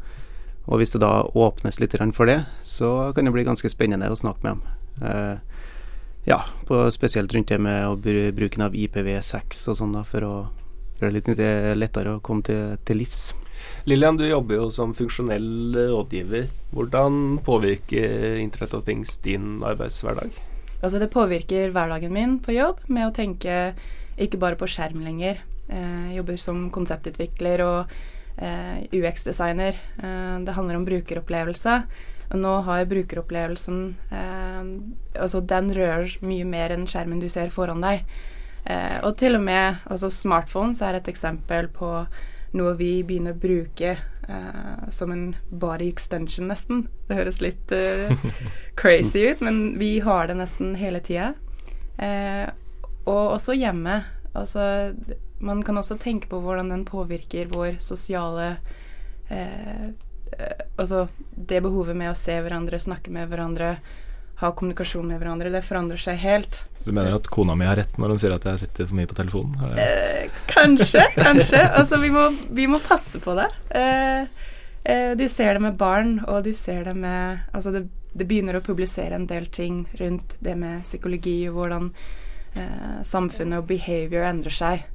Og 0.66 0.82
hvis 0.82 0.96
det 0.96 1.04
da 1.06 1.24
åpnes 1.24 1.80
litt 1.80 1.96
for 2.18 2.28
det, 2.28 2.42
så 2.62 3.14
kan 3.16 3.26
det 3.26 3.36
bli 3.36 3.48
ganske 3.48 3.70
spennende 3.70 4.10
å 4.12 4.18
snakke 4.20 4.44
med 4.44 4.58
dem. 4.58 5.54
Eh, 6.26 6.30
ja, 6.30 6.42
på, 6.66 6.92
spesielt 6.92 7.34
rundt 7.34 7.48
det 7.48 7.60
med 7.62 8.06
bruken 8.36 8.66
av 8.66 8.74
IPv6 8.74 9.68
og 9.70 9.78
sånn, 9.78 9.96
da, 9.96 10.04
for 10.04 10.26
å 10.26 10.36
gjøre 11.00 11.12
det 11.12 11.16
litt 11.20 11.78
lettere 11.78 12.16
å 12.18 12.24
komme 12.24 12.46
til, 12.46 12.78
til 12.86 13.04
livs. 13.04 13.30
Lillian, 13.86 14.18
du 14.18 14.26
jobber 14.28 14.60
jo 14.60 14.70
som 14.74 14.94
funksjonell 14.98 15.76
rådgiver. 15.92 16.50
Hvordan 16.74 17.40
påvirker 17.46 18.40
Internet 18.42 18.74
of 18.74 18.84
Things 18.86 19.18
din 19.24 19.64
arbeidshverdag? 19.64 20.34
Altså 20.82 21.00
det 21.02 21.14
påvirker 21.14 21.72
hverdagen 21.74 22.14
min 22.14 22.40
på 22.44 22.54
jobb 22.54 22.84
med 22.92 23.08
å 23.08 23.14
tenke 23.16 23.74
ikke 24.22 24.40
bare 24.42 24.60
på 24.60 24.68
skjerm 24.70 25.02
lenger. 25.06 25.40
Jeg 25.66 25.82
eh, 25.82 26.18
jobber 26.20 26.38
som 26.40 26.68
konseptutvikler 26.74 27.64
og 27.66 27.96
eh, 28.38 28.86
UX-designer. 28.94 29.80
Eh, 29.98 30.36
det 30.46 30.56
handler 30.56 30.80
om 30.80 30.86
brukeropplevelse. 30.88 31.80
Nå 32.34 32.52
har 32.66 32.88
brukeropplevelsen 32.90 33.82
Altså 35.14 35.42
den 35.46 35.68
rører 35.76 36.16
mye 36.26 36.46
mer 36.50 36.74
enn 36.74 36.88
skjermen 36.90 37.20
du 37.22 37.28
ser 37.30 37.52
foran 37.54 37.84
deg. 37.86 38.02
og 39.06 39.12
til 39.18 39.38
og 39.38 39.44
med 39.46 39.84
altså 39.86 40.10
smartphones 40.10 40.82
er 40.82 40.98
et 40.98 41.08
eksempel 41.12 41.68
på 41.70 41.92
noe 42.56 42.76
vi 42.80 42.92
begynner 43.06 43.36
å 43.36 43.40
bruke 43.40 43.96
eh, 43.96 44.90
som 44.94 45.12
en 45.14 45.26
body 45.50 45.90
extension, 45.92 46.48
nesten. 46.52 46.86
Det 47.08 47.20
høres 47.20 47.42
litt 47.44 47.74
uh, 47.76 48.12
crazy 48.80 49.26
ut, 49.30 49.44
men 49.46 49.78
vi 49.80 49.98
har 50.04 50.30
det 50.30 50.38
nesten 50.40 50.76
hele 50.80 51.02
tida. 51.04 51.34
Uh, 52.00 52.48
og 53.06 53.38
også 53.38 53.56
hjemme. 53.58 54.02
Altså, 54.36 54.94
man 55.40 55.62
kan 55.64 55.78
også 55.80 56.00
tenke 56.02 56.32
på 56.32 56.42
hvordan 56.44 56.72
den 56.74 56.88
påvirker 56.88 57.52
vår 57.52 57.78
sosiale 57.84 58.56
Altså 60.76 61.06
det 61.36 61.62
behovet 61.64 61.96
med 61.98 62.12
å 62.12 62.18
se 62.18 62.36
hverandre, 62.42 62.80
snakke 62.82 63.14
med 63.14 63.30
hverandre, 63.32 63.76
ha 64.42 64.52
kommunikasjon 64.52 65.08
med 65.08 65.22
hverandre. 65.22 65.52
Det 65.54 65.64
forandrer 65.64 66.02
seg 66.02 66.20
helt. 66.20 66.64
Så 66.80 66.90
Du 66.90 66.96
mener 66.96 67.16
at 67.16 67.28
kona 67.32 67.56
mi 67.56 67.68
har 67.68 67.78
rett 67.80 68.00
når 68.02 68.16
hun 68.16 68.22
sier 68.22 68.36
at 68.36 68.48
jeg 68.50 68.66
sitter 68.66 68.90
for 68.90 69.00
mye 69.00 69.10
på 69.10 69.18
telefonen? 69.18 69.78
Eh, 69.80 70.26
kanskje, 70.52 71.06
kanskje. 71.16 71.62
Altså, 71.80 72.00
vi 72.04 72.12
må, 72.14 72.28
vi 72.52 72.68
må, 72.68 72.82
passe 72.84 73.22
på 73.24 73.36
det. 73.40 73.48
Eh, 73.70 74.28
eh, 74.84 75.12
du 75.18 75.28
ser 75.32 75.56
det 75.56 75.64
med 75.64 75.80
barn, 75.80 76.20
og 76.28 76.44
du 76.44 76.52
ser 76.54 76.84
det 76.90 76.98
med 77.00 77.40
Altså, 77.54 77.72
det, 77.72 77.88
det, 78.14 78.28
begynner 78.28 78.60
å 78.60 78.66
publisere 78.66 79.16
en 79.16 79.30
del 79.32 79.48
ting 79.48 79.86
rundt 80.02 80.36
det 80.44 80.58
med 80.60 80.84
psykologi 80.84 81.38
og 81.50 81.62
hvordan 81.62 81.90
eh, 82.60 83.00
samfunnet 83.08 83.64
og 83.64 83.72
behavior 83.72 84.28
endrer 84.28 84.60
seg. 84.60 84.86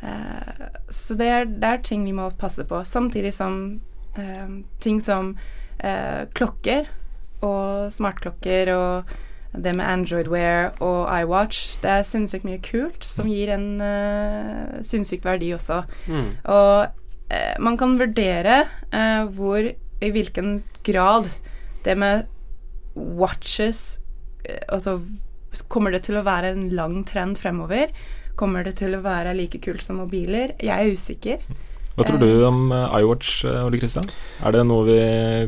Eh, 0.00 0.66
så 0.88 1.14
det 1.20 1.28
er, 1.28 1.44
det 1.44 1.68
er, 1.68 1.84
ting 1.84 2.04
vi 2.08 2.16
må 2.16 2.30
passe 2.40 2.64
på. 2.64 2.80
Samtidig 2.88 3.34
som 3.36 3.60
eh, 3.68 3.89
ting 4.80 4.98
som 5.00 5.34
klokker 6.36 6.88
og 7.46 7.92
smartklokker 7.94 8.70
og 8.74 9.12
det 9.52 9.74
med 9.74 9.84
Android 9.84 10.28
Wear 10.30 10.70
og 10.80 11.08
iWatch. 11.20 11.80
Det 11.82 11.90
er 11.90 12.06
sinnssykt 12.06 12.46
mye 12.46 12.60
kult 12.62 13.04
som 13.06 13.28
gir 13.30 13.50
en 13.54 13.80
uh, 13.82 14.78
sinnssyk 14.86 15.24
verdi 15.26 15.50
også. 15.56 15.82
Mm. 16.06 16.28
Og 16.44 16.86
uh, 16.86 17.54
man 17.62 17.78
kan 17.80 17.98
vurdere 17.98 18.62
uh, 18.94 19.26
hvor 19.34 19.72
i 20.00 20.10
hvilken 20.10 20.60
grad 20.86 21.28
det 21.84 21.96
med 21.98 22.28
watches 22.96 24.00
Altså 24.72 25.00
kommer 25.68 25.92
det 25.92 26.06
til 26.06 26.16
å 26.16 26.24
være 26.24 26.54
en 26.54 26.70
lang 26.72 27.02
trend 27.06 27.36
fremover? 27.38 27.90
Kommer 28.40 28.64
det 28.64 28.78
til 28.80 28.96
å 28.96 29.02
være 29.04 29.34
like 29.36 29.60
kult 29.60 29.84
som 29.84 29.98
mobiler? 30.00 30.54
Jeg 30.62 30.72
er 30.72 30.94
usikker. 30.96 31.44
Hva 31.98 32.06
tror 32.06 32.20
du 32.22 32.44
om 32.46 32.70
eh, 32.72 32.98
iWatch, 33.02 33.44
eh, 33.50 33.64
Ole 33.66 33.80
Kristian? 33.80 34.06
Er 34.46 34.54
det 34.54 34.62
noe 34.68 34.86
vi 34.86 35.00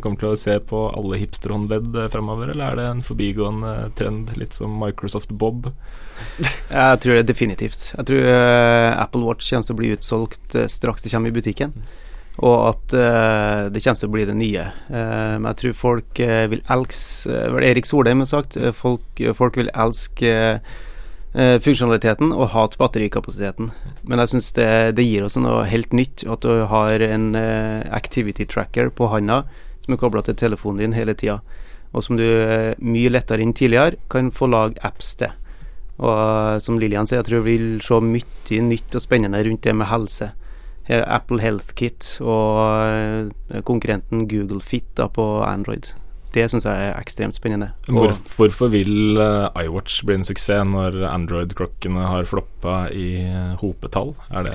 kommer 0.03 0.19
til 0.21 0.33
å 0.33 0.39
se 0.39 0.59
på 0.59 0.83
alle 0.91 1.21
hipsterhåndledd 1.21 1.95
eh, 1.97 2.11
fremover, 2.13 2.51
eller 2.53 2.73
er 2.73 2.81
det 2.81 2.87
en 2.91 3.03
forbigående 3.07 3.73
trend, 3.99 4.35
litt 4.41 4.57
som 4.59 4.75
Microsoft 4.83 5.33
Bob? 5.39 5.71
Jeg 6.43 7.01
tror 7.03 7.15
det 7.15 7.23
er 7.23 7.31
definitivt. 7.31 7.89
Jeg 7.95 8.09
tror 8.11 8.29
Apple 8.33 9.25
Watch 9.27 9.49
kommer 9.51 9.69
til 9.69 9.77
å 9.77 9.81
bli 9.81 9.93
utsolgt 9.97 10.57
straks 10.71 11.05
det 11.05 11.13
kommer 11.15 11.33
i 11.33 11.37
butikken. 11.37 11.75
Og 12.43 12.55
at 12.71 12.95
det 13.75 13.83
kommer 13.85 13.99
til 14.01 14.09
å 14.09 14.13
bli 14.15 14.23
det 14.25 14.37
nye. 14.39 14.63
men 14.89 15.49
jeg 15.51 15.59
tror 15.61 15.75
folk 15.77 16.23
vil 16.23 16.63
elske 16.73 17.43
Erik 17.69 17.89
Solheim 17.89 18.23
har 18.25 18.31
sagt 18.31 18.57
folk, 18.79 19.21
folk 19.37 19.59
vil 19.61 19.69
elske 19.75 20.33
eh, 20.33 20.79
funksjonaliteten 21.33 22.33
og 22.37 22.51
hat 22.53 22.75
batterikapasiteten. 22.77 23.71
Men 24.05 24.21
jeg 24.21 24.33
syns 24.35 24.51
det, 24.59 24.69
det, 24.99 25.07
gir 25.09 25.25
oss 25.25 25.39
noe 25.41 25.63
helt 25.65 25.95
nytt 25.97 26.27
at 26.29 26.45
du 26.45 26.67
har 26.69 27.05
en 27.07 27.31
eh, 27.39 27.87
activity 27.89 28.45
tracker 28.45 28.91
på 28.93 29.09
handa 29.09 29.43
som 29.85 29.95
er 29.95 30.01
kobla 30.01 30.23
til 30.27 30.37
telefonen 30.39 30.83
din 30.83 30.97
hele 30.97 31.15
tida, 31.19 31.41
og 31.93 32.05
som 32.05 32.19
du 32.21 32.27
eh, 32.27 32.75
mye 32.79 33.13
lettere 33.13 33.45
enn 33.45 33.55
tidligere 33.57 33.99
kan 34.13 34.31
få 34.35 34.51
lage 34.53 34.81
apps 34.85 35.15
til. 35.23 35.33
Og 36.03 36.13
eh, 36.13 36.61
som 36.65 36.79
Lillian 36.81 37.09
sier, 37.09 37.23
jeg 37.23 37.31
tror 37.31 37.47
vi 37.47 37.57
vil 37.57 37.83
se 37.85 37.99
mye 38.05 38.63
nytt 38.69 38.99
og 38.99 39.05
spennende 39.05 39.43
rundt 39.47 39.65
det 39.67 39.77
med 39.77 39.91
helse. 39.91 40.33
Apple 40.91 41.39
Health 41.39 41.77
Kit 41.79 42.17
og 42.21 42.59
eh, 42.83 43.63
konkurrenten 43.63 44.27
Google 44.29 44.61
Fit 44.61 44.89
da 44.99 45.07
på 45.09 45.25
Android. 45.47 45.93
Det 46.33 46.47
syns 46.49 46.65
jeg 46.65 46.89
er 46.89 46.97
ekstremt 46.97 47.37
spennende. 47.37 47.73
Hvor, 47.93 48.15
hvorfor 48.37 48.71
vil 48.73 49.19
uh, 49.21 49.51
iWatch 49.61 50.01
bli 50.09 50.17
en 50.17 50.27
suksess 50.27 50.65
når 50.69 51.03
Android-klokkene 51.11 52.07
har 52.09 52.29
floppa 52.29 52.87
i 52.89 53.25
uh, 53.29 53.53
hopetall? 53.61 54.15
Er 54.33 54.49
det, 54.49 54.55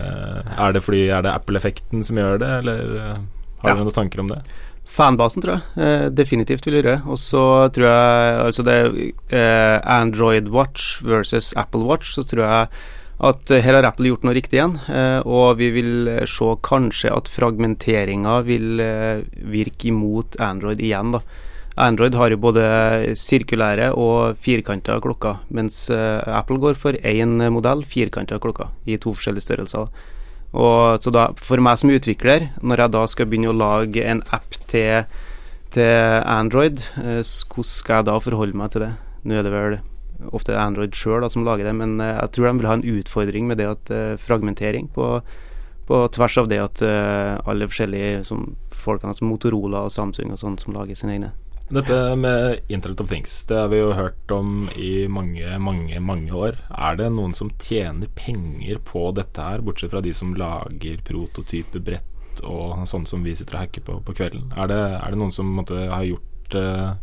er 0.57 0.73
det 0.73 0.83
fordi 0.85 1.03
er 1.13 1.25
det 1.25 1.35
Apple-effekten 1.35 2.05
som 2.07 2.17
gjør 2.17 2.41
det, 2.41 2.53
eller 2.63 2.95
uh, 2.95 3.13
har 3.61 3.73
ja. 3.73 3.77
du 3.77 3.85
noen 3.85 3.93
tanker 3.95 4.23
om 4.23 4.31
det? 4.33 4.41
Fanbasen, 4.87 5.43
tror 5.43 5.57
jeg. 5.57 5.83
Eh, 5.83 6.05
definitivt 6.15 6.63
vil 6.63 6.77
gjøre. 6.79 7.01
Og 7.11 7.17
så 7.19 7.41
tror 7.75 7.89
jeg 7.89 8.37
Altså 8.45 8.63
det 8.63 8.75
er 9.35 9.81
Android 9.83 10.47
Watch 10.47 11.01
versus 11.03 11.51
Apple 11.59 11.83
Watch, 11.89 12.13
så 12.15 12.23
tror 12.23 12.45
jeg 12.45 12.69
at 13.27 13.51
her 13.65 13.73
har 13.73 13.83
Apple 13.83 14.07
gjort 14.07 14.23
noe 14.23 14.35
riktig 14.37 14.59
igjen. 14.59 14.75
og 15.25 15.57
vi 15.57 15.71
vil 15.73 16.07
se 16.29 16.51
kanskje 16.63 17.09
at 17.09 17.27
fragmenteringa 17.27 18.35
vil 18.45 18.77
virke 19.41 19.89
imot 19.89 20.37
Android 20.39 20.79
igjen, 20.79 21.15
da. 21.17 21.23
Android 21.77 22.15
har 22.17 22.33
jo 22.33 22.39
både 22.41 22.63
sirkulære 23.19 23.91
og 23.93 24.39
firkanta 24.41 24.97
klokker, 25.01 25.43
mens 25.53 25.85
eh, 25.93 26.25
Apple 26.25 26.57
går 26.61 26.77
for 26.79 26.97
én 27.05 27.37
modell 27.53 27.83
firkanta 27.85 28.39
klokker 28.41 28.71
i 28.89 28.97
to 28.97 29.13
forskjellige 29.13 29.45
størrelser. 29.45 29.91
Og 30.57 31.03
så 31.03 31.13
da, 31.13 31.27
for 31.37 31.61
meg 31.61 31.77
som 31.77 31.93
utvikler, 31.93 32.49
når 32.65 32.81
jeg 32.81 32.95
da 32.95 33.03
skal 33.11 33.29
begynne 33.29 33.53
å 33.53 33.59
lage 33.59 34.05
en 34.09 34.23
app 34.33 34.57
til, 34.71 35.05
til 35.75 36.25
Android, 36.25 36.81
eh, 37.03 37.21
hvordan 37.21 37.69
skal 37.69 38.01
jeg 38.01 38.09
da 38.09 38.19
forholde 38.25 38.57
meg 38.57 38.73
til 38.73 38.87
det? 38.87 38.91
Nå 39.27 39.37
er 39.37 39.45
det 39.45 39.53
vel 39.53 39.79
ofte 40.33 40.57
Android 40.57 40.97
sjøl 40.97 41.27
som 41.29 41.45
lager 41.45 41.69
det, 41.69 41.77
men 41.77 41.99
eh, 42.01 42.15
jeg 42.23 42.33
tror 42.33 42.49
de 42.49 42.57
vil 42.57 42.71
ha 42.73 42.77
en 42.79 42.87
utfordring 42.97 43.51
med 43.51 43.61
det 43.61 43.69
at 43.75 43.97
fragmentering 44.23 44.89
på, 44.97 45.17
på 45.85 46.05
tvers 46.17 46.41
av 46.41 46.49
det 46.49 46.63
at 46.63 46.87
alle 46.87 47.69
forskjellige 47.69 48.23
som, 48.25 48.47
folkene 48.73 49.13
som 49.13 49.29
Motorola 49.29 49.85
og 49.85 49.93
Samsung 49.93 50.33
og 50.33 50.41
sånn 50.41 50.57
som 50.57 50.73
lager 50.73 50.97
sine 50.97 51.19
egne. 51.19 51.37
Dette 51.67 52.15
med 52.15 52.59
Internet 52.67 53.01
of 53.01 53.09
Things, 53.09 53.45
det 53.45 53.55
har 53.55 53.67
vi 53.67 53.81
jo 53.81 53.89
hørt 53.91 54.31
om 54.31 54.69
i 54.79 55.07
mange, 55.11 55.57
mange 55.59 55.99
mange 55.99 56.31
år. 56.31 56.55
Er 56.71 56.95
det 56.95 57.09
noen 57.11 57.33
som 57.35 57.49
tjener 57.59 58.07
penger 58.15 58.79
på 58.87 59.09
dette 59.11 59.43
her, 59.43 59.59
bortsett 59.59 59.91
fra 59.91 59.99
de 60.03 60.13
som 60.15 60.31
lager 60.39 61.01
prototyper, 61.03 61.83
brett 61.83 62.39
og 62.47 62.87
sånn 62.87 63.03
som 63.09 63.25
vi 63.25 63.35
sitter 63.35 63.57
og 63.57 63.65
hacker 63.65 63.83
på 63.83 63.97
på 64.07 64.15
kvelden? 64.15 64.47
Er 64.55 64.71
det, 64.71 64.79
er 64.95 65.11
det 65.11 65.19
noen 65.19 65.35
som 65.35 65.51
måtte, 65.59 65.81
har 65.91 66.07
gjort 66.07 66.55
uh, 66.55 66.95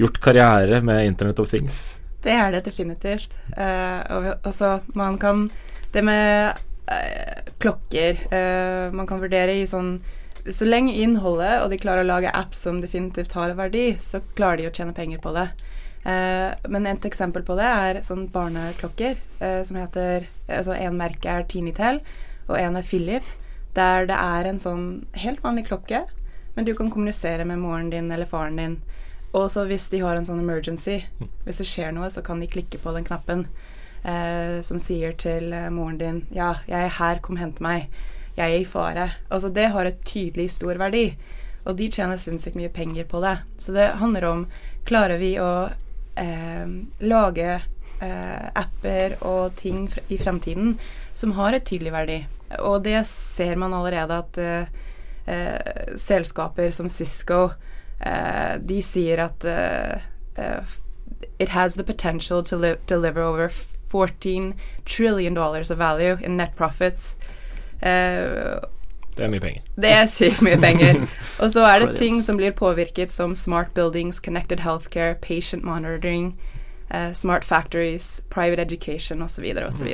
gjort 0.00 0.20
karriere 0.24 0.80
med 0.80 1.04
Internet 1.10 1.44
of 1.44 1.52
Things? 1.52 2.00
Det 2.24 2.32
er 2.32 2.56
det 2.56 2.64
definitivt. 2.64 3.36
Uh, 3.52 4.32
og 4.40 4.52
så 4.56 4.78
man 4.96 5.20
kan 5.20 5.50
Det 5.92 6.00
med 6.02 6.56
uh, 6.88 7.52
klokker 7.60 8.16
Man 8.96 9.06
kan 9.06 9.20
vurdere 9.20 9.60
i 9.60 9.66
sånn 9.68 9.98
Så 10.50 10.66
lenge 10.68 10.92
innholdet, 11.00 11.62
og 11.62 11.70
de 11.72 11.80
klarer 11.80 12.04
å 12.04 12.08
lage 12.08 12.32
apps 12.36 12.64
som 12.66 12.82
definitivt 12.82 13.32
har 13.32 13.52
en 13.52 13.60
verdi, 13.60 13.94
så 14.00 14.20
klarer 14.36 14.60
de 14.60 14.68
å 14.68 14.74
tjene 14.74 14.96
penger 14.96 15.22
på 15.24 15.32
det. 15.36 15.48
men 16.68 16.86
et 16.86 17.04
eksempel 17.08 17.42
på 17.42 17.54
det 17.56 17.64
er 17.64 18.02
sånn 18.04 18.26
barneklokker 18.28 19.16
som 19.64 19.76
heter 19.80 20.26
Altså 20.52 20.74
en 20.76 20.98
merke 20.98 21.30
er 21.32 21.46
Tinitel, 21.48 22.02
og 22.44 22.58
en 22.60 22.76
er 22.76 22.84
Philip, 22.84 23.24
der 23.72 24.04
det 24.04 24.18
er 24.20 24.44
en 24.44 24.60
sånn 24.60 25.06
helt 25.16 25.40
vanlig 25.40 25.64
klokke, 25.70 26.02
men 26.54 26.68
du 26.68 26.74
kan 26.74 26.90
kommunisere 26.92 27.48
med 27.48 27.58
moren 27.58 27.88
din 27.88 28.12
eller 28.12 28.28
faren 28.28 28.60
din 28.60 28.76
og 29.34 29.50
så 29.50 29.64
hvis 29.66 29.88
de 29.90 30.00
har 30.04 30.14
en 30.14 30.26
sånn 30.26 30.42
emergency, 30.44 31.00
hvis 31.44 31.60
det 31.60 31.66
skjer 31.66 31.94
noe, 31.94 32.10
så 32.10 32.22
kan 32.22 32.40
de 32.40 32.50
klikke 32.50 32.78
på 32.78 32.92
den 32.94 33.06
knappen 33.06 33.48
eh, 34.06 34.60
som 34.62 34.78
sier 34.78 35.16
til 35.18 35.50
eh, 35.52 35.70
moren 35.74 35.98
din 35.98 36.20
Ja, 36.34 36.54
jeg 36.70 36.86
er 36.86 36.98
her, 37.00 37.22
kom 37.24 37.40
hent 37.40 37.62
meg. 37.64 37.88
Jeg 38.34 38.44
er 38.44 38.60
i 38.60 38.68
fare. 38.68 39.10
Altså, 39.30 39.50
det 39.54 39.70
har 39.74 39.88
et 39.88 40.02
tydelig 40.06 40.50
stor 40.56 40.78
verdi. 40.80 41.06
Og 41.64 41.78
de 41.78 41.88
tjener 41.88 42.20
sinnssykt 42.20 42.58
mye 42.58 42.72
penger 42.72 43.06
på 43.08 43.22
det. 43.24 43.38
Så 43.58 43.76
det 43.76 43.94
handler 44.00 44.28
om 44.30 44.46
Klarer 44.84 45.16
vi 45.16 45.30
å 45.40 45.70
eh, 46.20 46.72
lage 47.00 47.52
eh, 47.56 48.46
apper 48.52 49.14
og 49.24 49.54
ting 49.56 49.86
i 50.12 50.18
fremtiden 50.20 50.74
som 51.16 51.32
har 51.38 51.56
et 51.56 51.64
tydelig 51.64 51.94
verdi? 51.94 52.18
Og 52.60 52.82
det 52.84 52.98
ser 53.08 53.56
man 53.56 53.72
allerede 53.72 54.18
at 54.26 54.40
eh, 54.42 54.74
eh, 55.24 55.94
selskaper 55.96 56.74
som 56.76 56.90
Cisco 56.92 57.46
Uh, 58.06 58.58
de 58.60 58.82
sier 58.82 59.20
at 59.22 59.44
uh, 59.44 60.60
it 61.38 61.48
has 61.48 61.74
the 61.74 61.84
potential 61.84 62.42
to 62.42 62.76
deliver 62.86 63.22
over 63.22 63.48
14 63.48 64.54
trillion 64.84 65.34
dollars 65.34 65.70
of 65.70 65.78
value 65.78 66.18
in 66.20 66.36
net 66.36 66.54
profits. 66.56 67.16
Det 67.82 69.22
er 69.22 69.30
mye 69.30 69.42
penger. 69.42 69.62
Det 69.78 69.90
er 69.94 70.08
sykt 70.10 70.42
mye 70.42 70.58
penger. 70.60 71.04
Og 71.42 71.52
så 71.54 71.64
er 71.68 71.84
det 71.84 71.98
ting 72.00 72.18
som 72.22 72.38
blir 72.40 72.54
påvirket, 72.56 73.12
som 73.14 73.34
smart 73.38 73.74
buildings, 73.74 74.20
connected 74.20 74.64
healthcare, 74.64 75.14
patient 75.22 75.64
monitoring, 75.64 76.34
smart 77.12 77.44
factories, 77.44 78.22
private 78.30 78.62
education 78.62 79.22
osv. 79.22 79.46
osv. 79.66 79.92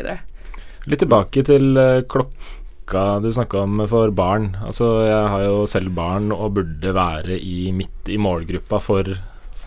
Litt 0.88 1.04
tilbake 1.04 1.44
til 1.44 1.76
klokka 2.08 3.20
du 3.20 3.28
snakka 3.32 3.64
om 3.66 3.84
for 3.90 4.10
barn. 4.10 4.54
Altså, 4.64 4.88
jeg 5.04 5.32
har 5.34 5.44
jo 5.44 5.66
selv 5.68 5.92
barn 5.96 6.32
og 6.32 6.54
burde 6.56 6.94
være 6.96 7.37
i, 7.38 7.70
midt 7.76 8.08
i 8.08 8.16
målgruppa 8.20 8.80
for, 8.82 9.12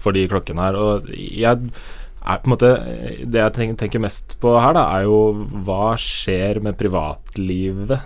for 0.01 0.17
de 0.17 0.25
klokkene 0.31 0.65
her. 0.65 0.79
Og 0.79 1.13
jeg 1.13 1.69
er 2.23 2.39
på 2.39 2.47
en 2.47 2.53
måte 2.53 2.69
Det 3.27 3.39
jeg 3.41 3.75
tenker, 3.77 4.01
mest 4.03 4.35
på 4.41 4.53
her, 4.57 4.73
da, 4.77 4.85
er 4.97 5.07
jo 5.07 5.17
hva 5.67 5.93
skjer 5.99 6.61
med 6.63 6.77
privatlivet 6.79 7.99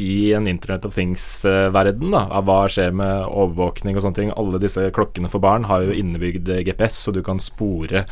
i 0.00 0.32
en 0.36 0.48
Internet 0.50 0.88
of 0.88 0.96
Things-verden? 0.96 2.10
da, 2.14 2.24
Hva 2.46 2.60
skjer 2.72 2.96
med 2.96 3.28
overvåkning 3.28 3.96
og 3.96 4.04
sånne 4.04 4.20
ting? 4.20 4.34
Alle 4.40 4.60
disse 4.62 4.88
klokkene 4.96 5.30
for 5.32 5.42
barn 5.44 5.68
har 5.70 5.86
jo 5.86 5.96
innebygd 5.96 6.50
GPS, 6.66 7.04
så 7.04 7.14
du 7.14 7.22
kan 7.26 7.42
spore 7.42 8.06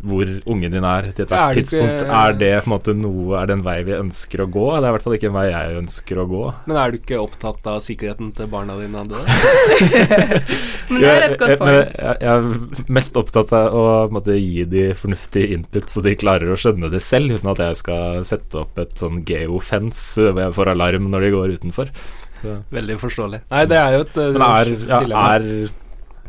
hvor 0.00 0.28
ungen 0.48 0.72
din 0.72 0.84
er 0.86 1.10
til 1.12 1.26
ethvert 1.26 1.58
tidspunkt. 1.58 2.04
Ikke, 2.04 2.20
er 2.20 2.36
det 2.40 2.50
på 2.62 2.70
en 2.70 2.72
måte 2.72 2.94
noe 2.96 3.36
Er 3.36 3.50
det 3.50 3.56
en 3.58 3.64
vei 3.66 3.76
vi 3.84 3.92
ønsker 3.98 4.42
å 4.44 4.46
gå? 4.48 4.66
Det 4.72 4.80
er 4.80 4.88
i 4.88 4.94
hvert 4.96 5.04
fall 5.04 5.16
ikke 5.18 5.28
en 5.28 5.34
vei 5.36 5.46
jeg 5.50 5.74
ønsker 5.80 6.20
å 6.22 6.26
gå. 6.30 6.44
Men 6.70 6.78
er 6.80 6.92
du 6.92 6.98
ikke 7.00 7.18
opptatt 7.20 7.68
av 7.68 7.80
sikkerheten 7.84 8.30
til 8.36 8.48
barna 8.52 8.76
dine, 8.80 9.04
men 10.90 11.02
det 11.02 11.10
er 11.10 11.26
et 11.26 11.36
godt 11.40 11.60
poeng. 11.60 11.74
Jeg, 11.74 11.90
jeg, 11.98 12.16
jeg, 12.24 12.32
er 12.32 12.94
mest 12.96 13.20
opptatt 13.20 13.52
av 13.56 13.76
å 13.76 13.84
måte, 14.14 14.38
gi 14.40 14.64
de 14.70 14.86
fornuftig 14.96 15.44
input, 15.56 15.90
så 15.92 16.02
de 16.04 16.16
klarer 16.20 16.52
å 16.52 16.58
skjønne 16.60 16.90
det 16.92 17.02
selv, 17.04 17.36
uten 17.36 17.52
at 17.52 17.60
jeg 17.64 17.80
skal 17.82 18.24
sette 18.28 18.62
opp 18.62 18.80
et 18.80 18.96
sånn 19.00 19.20
geofence 19.28 20.30
hvor 20.30 20.42
jeg 20.46 20.56
får 20.56 20.72
alarm 20.72 21.10
når 21.12 21.26
de 21.26 21.34
går 21.34 21.54
utenfor. 21.60 21.92
Så. 22.40 22.56
Veldig 22.72 22.96
forståelig. 23.02 23.42
Nei, 23.52 23.66
det 23.68 23.76
er 23.76 23.98
jo 23.98 24.06
et 24.06 24.16
uh, 24.16 24.40
er, 24.46 24.72
ja, 24.88 25.02
er, 25.34 25.46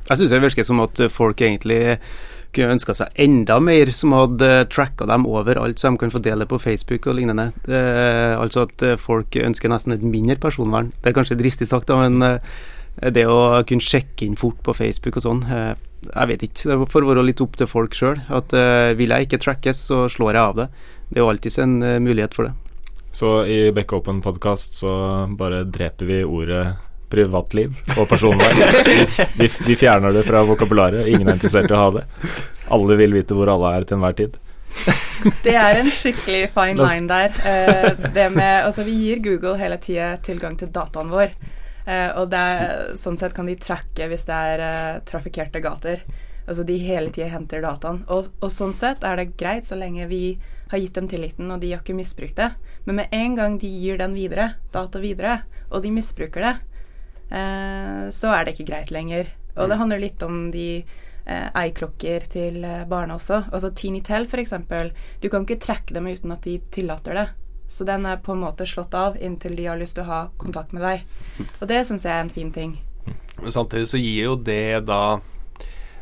Jeg 0.09 0.19
syns 0.19 0.33
det 0.33 0.41
virker 0.43 0.67
som 0.67 0.83
at 0.83 0.99
folk 1.13 1.39
egentlig 1.39 1.79
kunne 2.55 2.75
ønska 2.75 2.95
seg 2.97 3.15
enda 3.23 3.57
mer 3.63 3.91
som 3.95 4.15
hadde 4.15 4.49
tracka 4.73 5.07
dem 5.09 5.27
overalt, 5.29 5.79
så 5.79 5.91
de 5.91 6.01
kan 6.01 6.25
dele 6.25 6.47
på 6.49 6.59
Facebook 6.61 7.07
og 7.07 7.17
lignende. 7.19 7.51
Eh, 7.67 8.35
altså 8.35 8.65
at 8.67 8.85
eh, 8.85 8.99
folk 8.99 9.35
ønsker 9.39 9.71
nesten 9.71 9.95
et 9.95 10.03
mindre 10.05 10.37
personvern. 10.41 10.91
Det 11.01 11.11
er 11.11 11.17
kanskje 11.17 11.39
dristig 11.39 11.69
sagt, 11.71 11.89
da, 11.91 12.01
men 12.03 12.21
eh, 12.27 13.11
det 13.15 13.23
å 13.29 13.61
kunne 13.67 13.83
sjekke 13.83 14.27
inn 14.27 14.37
fort 14.39 14.59
på 14.65 14.75
Facebook 14.75 15.17
og 15.17 15.25
sånn, 15.25 15.45
eh, 15.47 15.71
jeg 16.09 16.31
vet 16.31 16.43
ikke. 16.47 16.67
Det 16.67 16.89
får 16.91 17.07
være 17.07 17.23
litt 17.25 17.41
opp 17.43 17.55
til 17.59 17.69
folk 17.69 17.95
sjøl. 17.97 18.19
At 18.33 18.53
eh, 18.57 18.91
vil 18.99 19.13
jeg 19.13 19.27
ikke 19.27 19.41
trackes, 19.41 19.85
så 19.91 20.05
slår 20.11 20.35
jeg 20.35 20.43
av 20.43 20.59
det. 20.59 20.67
Det 21.09 21.19
er 21.19 21.25
jo 21.25 21.31
alltids 21.31 21.59
en 21.61 21.79
eh, 21.85 21.99
mulighet 22.03 22.35
for 22.37 22.49
det. 22.49 22.55
Så 23.11 23.41
i 23.43 23.59
Back 23.75 23.91
Open 23.93 24.21
podkast 24.23 24.77
så 24.79 24.93
bare 25.37 25.65
dreper 25.67 26.07
vi 26.07 26.21
ordet 26.23 26.63
privatliv 27.11 27.75
og 27.97 28.07
personvern. 28.09 28.63
Vi, 29.37 29.49
vi, 29.67 29.75
fjerner 29.75 30.15
det 30.15 30.23
fra 30.27 30.43
vokabularet. 30.47 31.07
Ingen 31.07 31.27
er 31.27 31.37
interessert 31.37 31.71
i 31.71 31.75
å 31.75 31.81
ha 31.81 31.91
det. 31.97 32.05
Alle 32.71 32.97
vil 32.99 33.19
vite 33.19 33.35
hvor 33.37 33.51
alle 33.51 33.75
er 33.75 33.87
til 33.87 33.99
enhver 33.99 34.17
tid. 34.17 34.39
Det 35.43 35.53
er 35.53 35.81
en 35.81 35.89
skikkelig 35.91 36.45
fine 36.53 36.79
line 36.79 37.07
der. 37.09 37.33
Det 38.13 38.27
med, 38.33 38.65
altså 38.65 38.85
vi 38.87 38.95
gir 39.03 39.21
Google 39.23 39.57
hele 39.59 39.77
tida 39.81 40.15
tilgang 40.23 40.55
til 40.57 40.71
dataen 40.73 41.11
vår. 41.11 41.35
Uh, 41.81 42.13
og 42.21 42.33
er, 42.37 42.91
sånn 42.99 43.17
sett 43.17 43.33
kan 43.33 43.47
de 43.49 43.55
tracke 43.57 44.05
hvis 44.05 44.27
det 44.29 44.37
er 44.53 44.61
uh, 44.61 44.99
trafikkerte 45.07 45.61
gater. 45.63 46.03
Altså 46.45 46.65
de 46.65 46.77
hele 46.81 47.09
tida 47.13 47.31
henter 47.33 47.63
dataen. 47.65 48.03
Og, 48.13 48.29
og, 48.39 48.49
sånn 48.53 48.73
sett 48.75 49.05
er 49.07 49.17
det 49.17 49.33
greit 49.39 49.69
så 49.69 49.77
lenge 49.79 50.09
vi 50.09 50.37
har 50.71 50.79
gitt 50.79 50.95
dem 50.95 51.09
tilliten, 51.11 51.49
og 51.51 51.61
de 51.61 51.73
har 51.73 51.81
ikke 51.81 51.97
misbrukt 51.97 52.37
det. 52.37 52.51
Men 52.85 53.01
med 53.01 53.15
en 53.15 53.37
gang 53.37 53.57
de 53.61 53.69
gir 53.69 53.97
den 53.99 54.13
videre, 54.17 54.53
data 54.73 55.01
videre, 55.01 55.41
og 55.69 55.83
de 55.83 55.91
misbruker 55.93 56.45
det, 56.45 56.55
Eh, 56.61 56.70
så 57.31 58.33
er 58.35 58.43
det 58.43 58.55
ikke 58.55 58.67
greit 58.73 58.91
lenger. 58.91 59.29
Og 59.55 59.69
det 59.69 59.75
mm. 59.75 59.79
handler 59.79 60.01
litt 60.03 60.23
om 60.23 60.39
de 60.51 60.83
eh, 61.25 61.47
eiklokker 61.63 62.27
til 62.31 62.63
eh, 62.63 62.83
barna 62.87 63.15
også. 63.15 63.43
Altså 63.51 63.71
Tinitel, 63.75 64.27
f.eks. 64.27 64.53
Du 65.21 65.29
kan 65.29 65.45
ikke 65.45 65.61
trekke 65.61 65.95
dem 65.95 66.09
uten 66.11 66.33
at 66.35 66.43
de 66.47 66.57
tillater 66.71 67.17
det. 67.17 67.27
Så 67.71 67.87
den 67.87 68.05
er 68.05 68.19
på 68.19 68.33
en 68.35 68.43
måte 68.43 68.67
slått 68.67 68.95
av 68.97 69.15
inntil 69.19 69.55
de 69.55 69.69
har 69.69 69.79
lyst 69.79 69.95
til 69.95 70.03
å 70.03 70.11
ha 70.11 70.21
kontakt 70.41 70.73
med 70.75 70.83
deg. 70.83 71.05
Og 71.61 71.69
det 71.71 71.85
syns 71.87 72.03
jeg 72.07 72.15
er 72.15 72.25
en 72.25 72.33
fin 72.33 72.51
ting. 72.51 72.75
Men 73.39 73.53
samtidig 73.53 73.87
så 73.87 74.01
gir 74.01 74.25
jo 74.25 74.35
det 74.35 74.83
da 74.89 75.21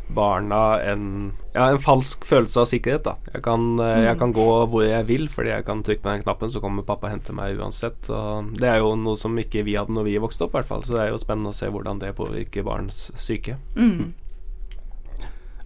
barna 0.09 0.81
en, 0.81 1.31
ja, 1.53 1.67
en 1.69 1.81
falsk 1.81 2.25
følelse 2.25 2.63
av 2.63 2.69
sikkerhet. 2.71 3.03
da. 3.05 3.15
Jeg 3.33 3.43
kan, 3.45 3.65
mm. 3.77 4.05
jeg 4.07 4.19
kan, 4.21 4.33
gå 4.33 4.47
hvor 4.71 4.85
jeg 4.85 5.07
vil 5.09 5.27
fordi 5.31 5.53
jeg 5.53 5.65
kan 5.67 5.83
trykke 5.85 6.03
på 6.03 6.13
den 6.13 6.23
knappen, 6.23 6.51
så 6.51 6.61
kommer 6.63 6.87
pappa 6.87 7.09
og 7.09 7.13
henter 7.13 7.37
meg 7.37 7.59
uansett. 7.59 8.09
Og 8.13 8.53
det 8.59 8.71
er 8.71 8.81
jo 8.81 8.95
noe 8.99 9.19
som 9.19 9.37
ikke 9.37 9.65
vi 9.67 9.77
hadde 9.77 9.93
når 9.95 10.09
vi 10.09 10.17
vokste 10.21 10.47
opp, 10.47 10.55
i 10.55 10.59
hvert 10.59 10.71
fall. 10.71 10.85
Så 10.85 10.95
det 10.95 11.03
er 11.03 11.13
jo 11.13 11.21
spennende 11.21 11.53
å 11.53 11.59
se 11.59 11.69
hvordan 11.69 12.01
det 12.01 12.15
påvirker 12.17 12.65
barns 12.65 13.09
syke. 13.21 13.59
Mm. 13.77 14.09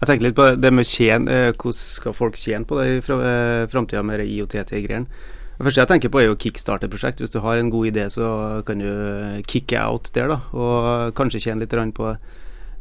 Jeg 0.03 0.09
tenker 0.09 0.27
litt 0.27 0.35
på 0.35 0.49
det 0.59 0.73
med 0.75 0.89
tjene, 0.89 1.31
eh, 1.31 1.53
hvordan 1.55 1.79
skal 1.79 2.17
folk 2.17 2.35
tjene 2.35 2.67
på 2.67 2.75
det 2.81 2.89
i 2.89 2.99
eh, 2.99 3.69
framtida 3.71 4.03
med 4.03 4.25
IOT-greiene. 4.25 5.07
Det 5.53 5.67
første 5.67 5.83
jeg 5.83 5.87
tenker 5.93 6.11
på 6.11 6.19
er 6.19 6.25
jo 6.27 6.39
kickstarter-prosjekt. 6.43 7.21
Hvis 7.21 7.31
du 7.31 7.39
har 7.39 7.55
en 7.55 7.69
god 7.71 7.87
idé, 7.87 8.09
så 8.11 8.63
kan 8.67 8.81
du 8.81 9.43
kicke 9.47 9.79
out 9.79 10.09
der, 10.11 10.33
da. 10.33 10.39
Og 10.51 11.13
kanskje 11.15 11.39
tjene 11.45 11.63
litt 11.63 11.95
på 11.95 12.09
det. 12.09 12.17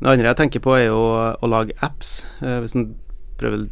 Det 0.02 0.10
andre 0.10 0.32
jeg 0.32 0.40
tenker 0.40 0.62
på, 0.64 0.74
er 0.74 0.88
jo 0.88 1.00
å 1.38 1.50
lage 1.50 1.76
apps. 1.86 2.22
Eh, 2.42 2.58
hvis 2.64 2.74
en 2.78 2.90
prøver 3.38 3.64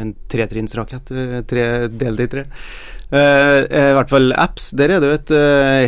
en 0.00 0.12
tretrinnsrakett, 0.32 1.10
tre, 1.48 1.64
del 1.92 2.16
det 2.16 2.24
i 2.24 2.30
tre. 2.32 2.44
Uh, 3.14 3.60
I 3.68 3.82
hvert 3.94 4.10
fall 4.10 4.32
apps. 4.40 4.70
Der 4.78 4.94
er 4.94 5.02
det 5.02 5.10
jo 5.10 5.16
et 5.18 5.32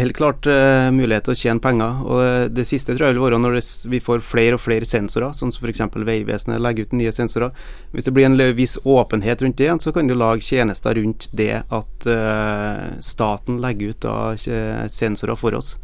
helt 0.03 0.17
klart 0.19 0.49
mulighet 0.93 1.25
til 1.27 1.33
å 1.33 1.39
tjene 1.41 1.65
penger. 1.65 2.03
Og 2.05 2.53
Det 2.57 2.67
siste 2.69 2.93
tror 2.93 3.09
jeg 3.09 3.17
vil 3.17 3.25
være 3.25 3.41
når 3.41 3.57
vi 3.89 4.03
får 4.05 4.21
flere 4.27 4.59
og 4.59 4.63
flere 4.63 4.89
sensorer, 4.89 5.33
sånn 5.37 5.55
som 5.55 5.65
f.eks. 5.65 5.87
Vegvesenet 5.97 6.61
legger 6.61 6.87
ut 6.87 6.95
nye 7.01 7.15
sensorer. 7.17 7.57
Hvis 7.95 8.09
det 8.09 8.15
blir 8.17 8.29
en 8.29 8.37
viss 8.59 8.77
åpenhet 8.85 9.43
rundt 9.43 9.59
det, 9.63 9.73
så 9.81 9.95
kan 9.97 10.09
du 10.09 10.15
lage 10.15 10.45
tjenester 10.45 11.01
rundt 11.01 11.31
det 11.37 11.65
at 11.65 12.11
staten 13.05 13.65
legger 13.65 13.97
ut 13.97 14.05
da, 14.05 14.19
sensorer 14.93 15.41
for 15.41 15.57
oss. 15.57 15.75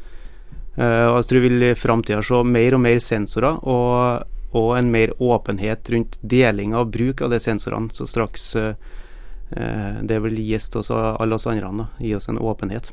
Uh, 0.79 1.13
og 1.13 1.19
jeg 1.21 1.29
tror 1.29 1.43
vi 1.43 1.49
vil 1.51 1.67
i 1.69 1.75
framtida 1.77 2.23
se 2.25 2.41
mer 2.49 2.77
og 2.77 2.81
mer 2.81 3.01
sensorer, 3.03 3.59
og, 3.69 4.25
og, 4.53 4.71
en 4.79 4.91
mer 4.93 5.13
åpenhet 5.21 5.91
rundt 5.93 6.17
deling 6.23 6.73
av 6.75 6.89
bruk 6.95 7.21
av 7.21 7.35
de 7.35 7.41
sensorene. 7.43 7.93
Så 7.93 8.09
straks 8.09 8.55
uh, 8.57 8.73
det 9.53 10.19
vil 10.25 10.39
gi 10.41 10.57
oss 10.57 10.91
alle 10.95 11.37
oss 11.37 11.47
andre, 11.51 11.73
da, 11.77 11.89
gi 12.01 12.15
oss 12.17 12.31
en 12.33 12.41
åpenhet. 12.41 12.89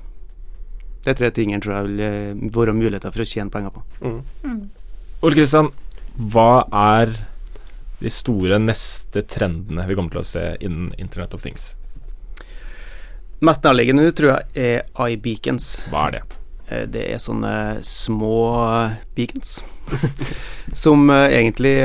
De 1.06 1.16
tre 1.16 1.30
tingene 1.32 1.64
tror 1.64 1.78
jeg 1.78 1.88
vil 1.88 2.50
være 2.52 2.76
muligheter 2.76 3.14
for 3.16 3.24
å 3.24 3.30
tjene 3.30 3.54
penger 3.54 3.72
på. 3.72 3.84
Mm. 4.04 4.18
Mm. 4.44 4.64
Ole 5.24 5.38
Kristian, 5.38 5.72
hva 6.20 6.66
er 6.76 7.14
de 8.00 8.12
store 8.12 8.60
neste 8.60 9.24
trendene 9.28 9.88
vi 9.88 9.96
kommer 9.96 10.12
til 10.12 10.22
å 10.22 10.28
se 10.28 10.44
innen 10.60 10.92
Internet 11.00 11.36
of 11.36 11.44
Things? 11.44 11.74
Mest 13.40 13.64
nærliggende 13.64 14.12
tror 14.16 14.34
jeg 14.34 14.84
er 14.84 15.10
iBeacons. 15.16 15.78
Hva 15.88 16.10
er 16.10 16.18
det? 16.18 16.39
Eh, 16.70 16.86
det 16.90 17.06
er 17.10 17.22
sånne 17.22 17.54
små 17.86 18.38
beacons 19.18 19.60
som 20.84 21.10
egentlig 21.10 21.76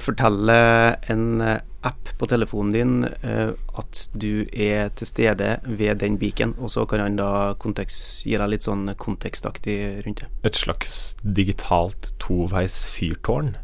forteller 0.00 0.96
en 1.12 1.42
app 1.84 2.10
på 2.20 2.28
telefonen 2.28 2.72
din 2.72 2.94
at 3.04 4.00
du 4.16 4.46
er 4.52 4.88
til 4.96 5.08
stede 5.08 5.54
ved 5.64 6.00
den 6.00 6.16
beacon, 6.20 6.54
og 6.56 6.72
så 6.72 6.86
kan 6.88 7.04
han 7.04 7.16
da 7.20 7.52
kontekst, 7.60 8.24
gi 8.24 8.36
deg 8.40 8.52
litt 8.52 8.64
sånn 8.64 8.88
kontekstaktig 9.00 9.76
rundt 10.06 10.24
det. 10.24 10.30
Et 10.48 10.56
slags 10.56 10.94
digitalt 11.20 12.14
toveis 12.20 12.82
fyrtårn? 12.88 13.54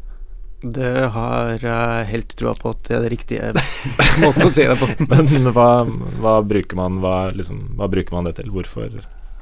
Det 0.61 1.09
har 1.13 1.61
jeg 1.61 2.05
helt 2.09 2.33
troa 2.39 2.55
på 2.57 2.71
at 2.73 2.87
det 2.87 2.95
er 2.97 3.03
det 3.05 3.11
riktige 3.13 3.51
måten 4.23 4.47
å 4.47 4.49
si 4.49 4.65
det 4.65 4.77
på. 4.81 4.89
Men 5.11 5.51
hva, 5.53 5.85
hva, 6.17 6.39
bruker 6.41 6.79
man, 6.79 6.97
hva, 7.03 7.29
liksom, 7.35 7.77
hva, 7.77 7.89
bruker 7.91 8.17
man 8.17 8.25
det 8.25 8.39
til? 8.39 8.49
Hvorfor, 8.53 8.97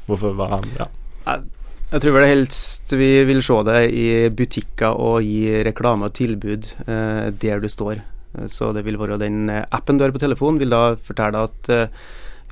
hvorfor 0.09 0.35
hva, 0.35 0.59
ja. 0.75 0.89
Jeg, 1.25 2.01
tror 2.01 2.17
vel 2.17 2.27
helst 2.29 2.93
vi 2.97 3.09
vil 3.27 3.41
se 3.45 3.61
det 3.67 3.79
i 3.93 4.07
butikker 4.29 4.97
og 4.97 5.23
gi 5.25 5.63
reklame 5.65 6.09
og 6.09 6.15
tilbud 6.17 6.69
eh, 6.87 7.31
der 7.41 7.63
du 7.63 7.69
står. 7.71 8.03
Så 8.51 8.73
det 8.75 8.83
vil 8.85 8.99
være 8.99 9.19
den 9.21 9.49
appen 9.49 9.97
du 9.97 10.03
har 10.03 10.11
på 10.11 10.21
telefonen, 10.21 10.59
vil 10.59 10.73
da 10.73 10.95
fortelle 10.99 11.45
at 11.47 11.69
eh, 11.71 11.91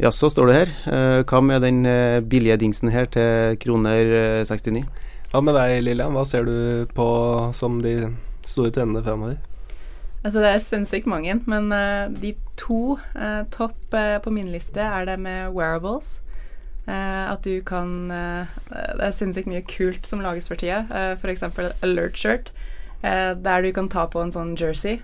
jaså, 0.01 0.29
står 0.31 0.49
du 0.49 0.53
her? 0.55 0.75
Eh, 0.89 1.21
hva 1.27 1.41
med 1.43 1.63
den 1.65 1.85
eh, 1.85 2.21
billige 2.21 2.59
dingsen 2.61 2.93
her 2.93 3.09
til 3.11 3.57
kroner 3.61 4.45
69? 4.47 4.85
Hva 5.33 5.41
med 5.41 5.57
deg, 5.57 5.79
Lillian? 5.81 6.13
Hva 6.13 6.23
ser 6.29 6.45
du 6.45 6.85
på 6.93 7.07
som 7.57 7.81
de 7.81 7.97
store 8.45 8.73
trendene 8.73 9.03
fremover? 9.05 9.39
Altså 10.23 10.39
Det 10.39 10.49
er 10.49 10.61
sinnssykt 10.63 11.07
mange, 11.09 11.35
men 11.51 11.71
uh, 11.73 12.07
de 12.21 12.31
to 12.55 12.95
uh, 12.95 13.41
topp 13.51 13.75
uh, 13.91 14.21
på 14.23 14.31
min 14.31 14.47
liste 14.53 14.79
er 14.79 15.09
det 15.09 15.17
med 15.19 15.51
wearables. 15.51 16.21
At 16.85 17.45
du 17.47 17.61
kan 17.63 18.09
Det 18.11 19.05
er 19.05 19.13
sinnssykt 19.15 19.47
mye 19.47 19.61
kult 19.63 20.03
som 20.09 20.19
lages 20.19 20.49
for 20.51 20.59
tida. 20.59 20.81
Uh, 20.91 21.13
F.eks. 21.15 21.45
alert 21.85 22.19
shirt, 22.19 22.51
der 23.03 23.63
du 23.63 23.69
kan 23.75 23.87
ta 23.91 24.03
på 24.07 24.19
en 24.19 24.31
sånn 24.31 24.53
jersey 24.59 24.99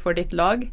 for 0.00 0.16
ditt 0.16 0.32
lag 0.36 0.66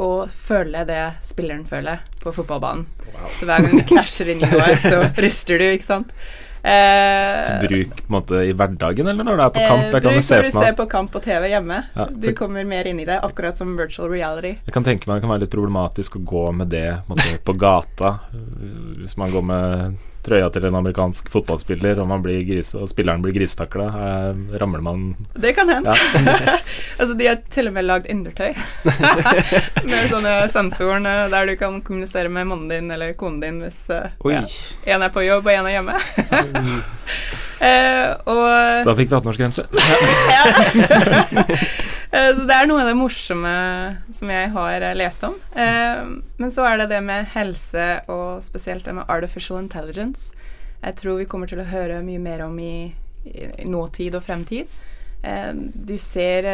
og 0.00 0.30
føle 0.30 0.82
det 0.88 1.02
spilleren 1.22 1.66
føler 1.66 2.02
på 2.22 2.32
fotballbanen. 2.34 2.86
Wow. 3.12 3.28
Så 3.38 3.46
hver 3.46 3.62
gang 3.62 3.78
du 3.78 3.84
krasjer 3.86 4.32
inn 4.32 4.42
i 4.42 4.50
noe, 4.50 4.74
så 4.82 5.04
ryster 5.24 5.60
du, 5.60 5.68
ikke 5.70 5.86
sant. 5.86 6.14
Eh, 6.64 7.44
til 7.44 7.58
bruk 7.68 7.98
på 7.98 8.06
en 8.08 8.14
måte 8.14 8.38
i 8.48 8.52
hverdagen, 8.56 9.08
eller 9.10 9.26
når 9.26 9.36
du 9.36 9.42
er 9.44 9.50
på 9.52 9.64
kamp? 9.68 9.82
Jeg 9.84 9.92
kan 9.92 10.00
bruk 10.00 10.30
når 10.30 10.46
du 10.48 10.56
ser 10.56 10.76
på 10.78 10.86
kamp 10.88 11.12
på 11.12 11.20
TV 11.26 11.50
hjemme. 11.52 11.82
Ja, 11.92 12.06
du 12.08 12.30
kommer 12.36 12.64
mer 12.64 12.88
inn 12.88 13.02
i 13.02 13.04
det, 13.08 13.18
akkurat 13.20 13.60
som 13.60 13.74
virtual 13.76 14.08
reality. 14.14 14.54
Jeg 14.64 14.76
kan 14.76 14.86
tenke 14.86 15.10
meg 15.10 15.18
det 15.18 15.26
kan 15.26 15.34
være 15.34 15.44
litt 15.44 15.52
problematisk 15.52 16.16
å 16.16 16.24
gå 16.24 16.46
med 16.56 16.72
det 16.72 16.88
måte, 17.10 17.36
på 17.44 17.56
gata. 17.60 18.14
Hvis 19.02 19.18
man 19.20 19.34
går 19.34 19.44
med 19.50 20.00
trøya 20.24 20.50
til 20.52 20.66
en 20.68 20.78
amerikansk 20.78 21.28
fotballspiller, 21.32 22.00
og, 22.02 22.28
gris, 22.48 22.74
og 22.78 22.88
spilleren 22.90 23.22
blir 23.24 23.36
gristakla, 23.36 23.86
eh, 23.88 24.58
ramler 24.60 24.84
man 24.84 25.04
Det 25.34 25.54
kan 25.56 25.68
hende. 25.68 25.94
Ja. 25.94 26.58
altså, 26.98 27.14
de 27.14 27.28
har 27.28 27.40
til 27.50 27.68
og 27.68 27.76
med 27.76 27.88
lagd 27.88 28.10
undertøy 28.10 28.52
med 29.90 30.10
sånne 30.10 30.34
sensoren 30.52 31.04
der 31.04 31.48
du 31.48 31.56
kan 31.60 31.80
kommunisere 31.84 32.32
med 32.32 32.48
mannen 32.48 32.68
din 32.72 32.90
eller 32.90 33.12
konen 33.18 33.40
din 33.42 33.60
hvis 33.64 33.86
ja, 33.90 34.44
en 34.86 35.04
er 35.04 35.12
på 35.12 35.24
jobb 35.24 35.46
og 35.46 35.52
en 35.52 35.68
er 35.68 35.76
hjemme. 35.78 35.98
Uh, 37.64 38.10
og, 38.28 38.84
da 38.84 38.92
fikk 38.98 39.08
vi 39.08 39.16
18-årsgrense. 39.16 39.62
uh, 39.72 39.78
så 42.36 42.44
det 42.44 42.56
er 42.56 42.68
noe 42.68 42.82
av 42.82 42.90
det 42.90 42.96
morsomme 42.98 43.52
som 44.12 44.32
jeg 44.34 44.50
har 44.52 44.84
lest 44.98 45.24
om. 45.24 45.38
Men 45.54 46.52
så 46.52 46.66
er 46.68 46.82
det 46.82 46.90
det 46.92 47.00
med 47.06 47.30
helse, 47.32 47.86
og 48.12 48.42
spesielt 48.44 48.84
det 48.84 48.94
med 48.98 49.08
artificial 49.08 49.62
intelligence. 49.62 50.34
Jeg 50.84 50.98
tror 51.00 51.22
vi 51.22 51.28
kommer 51.30 51.48
til 51.48 51.62
å 51.62 51.70
høre 51.70 52.02
mye 52.04 52.20
mer 52.20 52.44
om 52.44 52.58
i, 52.60 52.92
i 53.24 53.64
nåtid 53.64 54.18
og 54.18 54.26
fremtid. 54.26 54.68
du 55.72 55.96
ser 55.96 56.44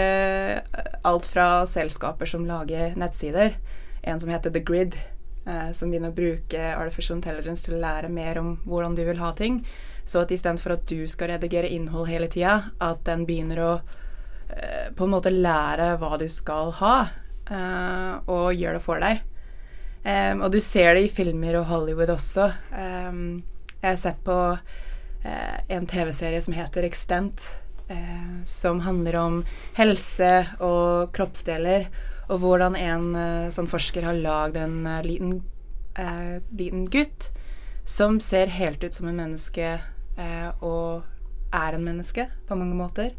alt 1.02 1.26
fra 1.26 1.66
selskaper 1.66 2.30
som 2.30 2.46
lager 2.46 2.94
nettsider. 2.96 3.56
En 4.02 4.20
som 4.22 4.30
heter 4.30 4.54
The 4.54 4.62
Grid, 4.62 4.94
som 5.74 5.90
begynner 5.90 6.14
å 6.14 6.16
bruke 6.16 6.74
artificial 6.76 7.18
intelligence 7.18 7.66
til 7.66 7.74
å 7.74 7.82
lære 7.82 8.08
mer 8.08 8.38
om 8.38 8.54
hvordan 8.64 8.94
du 8.94 9.02
vil 9.04 9.18
ha 9.18 9.34
ting. 9.34 9.64
Så 10.04 10.24
at 10.24 10.32
istedenfor 10.34 10.76
at 10.76 10.86
du 10.90 11.06
skal 11.10 11.34
redigere 11.34 11.70
innhold 11.70 12.08
hele 12.10 12.28
tida, 12.32 12.72
at 12.80 13.02
den 13.06 13.26
begynner 13.28 13.62
å 13.64 13.72
eh, 14.50 14.88
på 14.96 15.06
en 15.06 15.14
måte 15.14 15.32
lære 15.34 15.94
hva 16.00 16.16
du 16.20 16.26
skal 16.32 16.72
ha, 16.80 16.94
eh, 17.50 18.14
og 18.30 18.54
gjør 18.56 18.78
det 18.78 18.84
for 18.84 19.02
deg. 19.02 19.26
Um, 20.00 20.40
og 20.46 20.54
du 20.54 20.60
ser 20.64 20.94
det 20.96 21.04
i 21.04 21.12
filmer 21.12 21.58
og 21.60 21.66
Hollywood 21.68 22.14
også. 22.14 22.46
Um, 22.72 23.42
jeg 23.82 23.84
har 23.84 23.98
sett 24.00 24.22
på 24.24 24.36
uh, 24.56 25.58
en 25.68 25.88
TV-serie 25.88 26.40
som 26.40 26.56
heter 26.56 26.86
Extent, 26.88 27.50
uh, 27.90 28.40
som 28.48 28.80
handler 28.86 29.18
om 29.20 29.36
helse 29.76 30.30
og 30.64 31.12
kroppsdeler, 31.16 31.90
og 32.30 32.40
hvordan 32.40 32.78
en 32.80 33.10
uh, 33.12 33.52
sånn 33.52 33.68
forsker 33.68 34.08
har 34.08 34.16
lagd 34.16 34.56
en 34.60 34.80
liten, 35.04 35.40
liten 36.56 36.86
gutt 36.88 37.28
som 37.84 38.20
ser 38.20 38.52
helt 38.54 38.84
ut 38.84 38.94
som 38.94 39.08
en 39.10 39.18
menneske 39.18 39.72
eh, 40.16 40.50
og 40.60 41.02
er 41.54 41.74
en 41.74 41.84
menneske 41.84 42.28
på 42.48 42.58
mange 42.58 42.76
måter. 42.78 43.12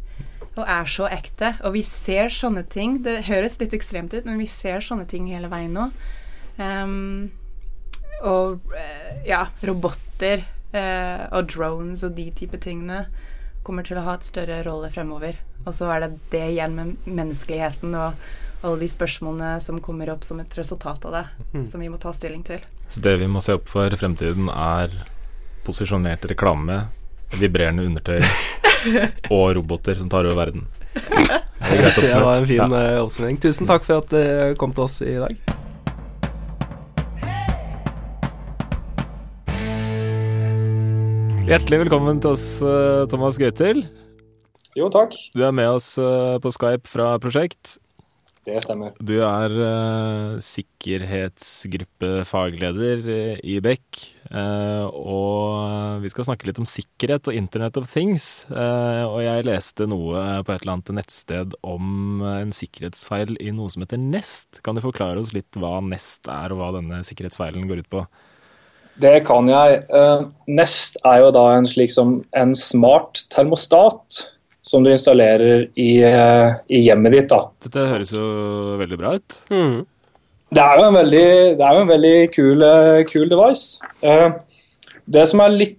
Og 0.56 0.64
er 0.64 0.88
så 0.90 1.08
ekte. 1.12 1.54
Og 1.66 1.76
vi 1.78 1.84
ser 1.88 2.32
sånne 2.34 2.64
ting. 2.72 3.00
Det 3.06 3.24
høres 3.28 3.60
litt 3.62 3.76
ekstremt 3.76 4.14
ut, 4.14 4.26
men 4.28 4.40
vi 4.40 4.50
ser 4.52 4.84
sånne 4.84 5.08
ting 5.10 5.30
hele 5.32 5.52
veien 5.52 5.76
nå. 5.76 5.90
Um, 6.60 7.32
og 8.28 8.74
eh, 8.78 9.24
ja, 9.26 9.46
roboter 9.66 10.44
eh, 10.78 11.24
og 11.32 11.48
drones 11.50 12.04
og 12.06 12.14
de 12.18 12.28
type 12.38 12.60
tingene 12.62 13.06
kommer 13.66 13.86
til 13.88 13.98
å 13.98 14.06
ha 14.06 14.18
et 14.18 14.28
større 14.28 14.60
rolle 14.68 14.92
fremover. 14.94 15.40
Og 15.66 15.74
så 15.78 15.90
er 15.94 16.06
det 16.06 16.12
det 16.34 16.46
igjen 16.54 16.78
med 16.78 17.10
menneskeligheten 17.10 17.96
og 17.96 18.22
alle 18.62 18.84
de 18.84 18.90
spørsmålene 18.92 19.56
som 19.64 19.82
kommer 19.82 20.12
opp 20.14 20.26
som 20.26 20.42
et 20.42 20.58
resultat 20.58 21.06
av 21.10 21.18
det, 21.18 21.26
mm. 21.54 21.66
som 21.70 21.82
vi 21.82 21.90
må 21.90 21.98
ta 22.02 22.14
stilling 22.14 22.44
til. 22.46 22.62
Så 22.92 23.00
det 23.00 23.14
vi 23.22 23.28
må 23.32 23.40
se 23.40 23.56
opp 23.56 23.70
for 23.72 23.94
fremtiden, 23.96 24.50
er 24.52 24.92
posisjonert 25.64 26.26
reklame, 26.28 26.90
vibrerende 27.40 27.86
undertøy 27.88 28.20
og 29.36 29.46
roboter 29.56 29.96
som 29.96 30.10
tar 30.12 30.28
over 30.28 30.44
verden. 30.44 30.68
Det, 31.62 31.78
det 32.02 32.18
var 32.18 32.40
en 32.40 32.48
fin 32.50 32.58
ja. 32.58 32.66
Eh, 32.74 32.98
oppsummering. 33.00 33.38
Tusen 33.40 33.68
takk 33.70 33.86
for 33.86 34.02
at 34.02 34.10
dere 34.12 34.56
kom 34.60 34.74
til 34.76 34.82
oss 34.84 34.96
i 35.06 35.14
dag. 35.22 35.36
Hjertelig 41.48 41.84
velkommen 41.84 42.20
til 42.26 42.34
oss, 42.34 42.48
eh, 42.66 43.06
Thomas 43.14 43.38
Gøytil. 43.40 43.86
Jo, 44.76 44.90
takk. 44.92 45.16
Du 45.38 45.46
er 45.46 45.54
med 45.56 45.70
oss 45.70 45.94
eh, 46.02 46.36
på 46.42 46.52
Skype 46.58 46.90
fra 46.90 47.14
Prosjekt. 47.22 47.78
Det 48.42 48.56
stemmer. 48.64 48.96
Du 48.98 49.20
er 49.22 49.54
uh, 49.54 50.40
sikkerhetsgruppefagleder 50.42 53.04
eh, 53.14 53.38
i 53.46 53.62
Beck. 53.62 54.18
Uh, 54.34 54.90
og 54.90 56.02
vi 56.02 56.10
skal 56.10 56.26
snakke 56.26 56.50
litt 56.50 56.58
om 56.58 56.66
sikkerhet 56.66 57.22
og 57.30 57.38
Internet 57.38 57.78
of 57.78 57.86
Things. 57.86 58.50
Uh, 58.50 59.06
og 59.06 59.22
jeg 59.22 59.46
leste 59.46 59.86
noe 59.90 60.42
på 60.42 60.52
et 60.56 60.62
eller 60.64 60.74
annet 60.74 60.92
nettsted 61.04 61.54
om 61.62 62.22
en 62.26 62.52
sikkerhetsfeil 62.56 63.38
i 63.38 63.52
noe 63.54 63.70
som 63.70 63.82
heter 63.86 63.98
Nest. 64.02 64.58
Kan 64.66 64.76
du 64.76 64.82
forklare 64.82 65.22
oss 65.22 65.34
litt 65.38 65.54
hva 65.62 65.78
Nest 65.86 66.26
er, 66.26 66.50
og 66.50 66.58
hva 66.64 66.74
denne 66.80 67.06
sikkerhetsfeilen 67.06 67.70
går 67.70 67.86
ut 67.86 67.94
på? 67.94 68.02
Det 69.02 69.24
kan 69.30 69.48
jeg. 69.50 69.82
Nest 70.50 70.98
er 71.08 71.18
jo 71.24 71.32
da 71.34 71.56
en 71.56 71.66
slik 71.70 71.92
som 71.94 72.26
en 72.38 72.56
smart 72.58 73.26
termostat 73.34 74.32
som 74.62 74.84
du 74.84 74.92
installerer 74.92 75.66
i, 75.76 76.02
eh, 76.06 76.54
i, 76.70 76.84
hjemmet 76.86 77.16
ditt. 77.16 77.30
da. 77.32 77.50
Dette 77.66 77.88
høres 77.90 78.14
jo 78.14 78.78
veldig 78.82 79.00
bra 79.00 79.16
ut. 79.18 79.42
Mm. 79.50 79.82
Det 80.52 80.64
er 80.64 80.80
jo 80.80 80.88
en 80.88 80.98
veldig, 81.00 81.28
det 81.58 81.68
er 81.68 81.76
jo 81.76 81.84
en 81.84 81.92
veldig 81.92 82.16
kul, 82.36 82.66
eh, 82.68 83.04
kul 83.10 83.30
device. 83.32 83.80
Uh, 84.04 84.36
det 85.08 85.28
som 85.32 85.44
er 85.44 85.56
litt 85.56 85.78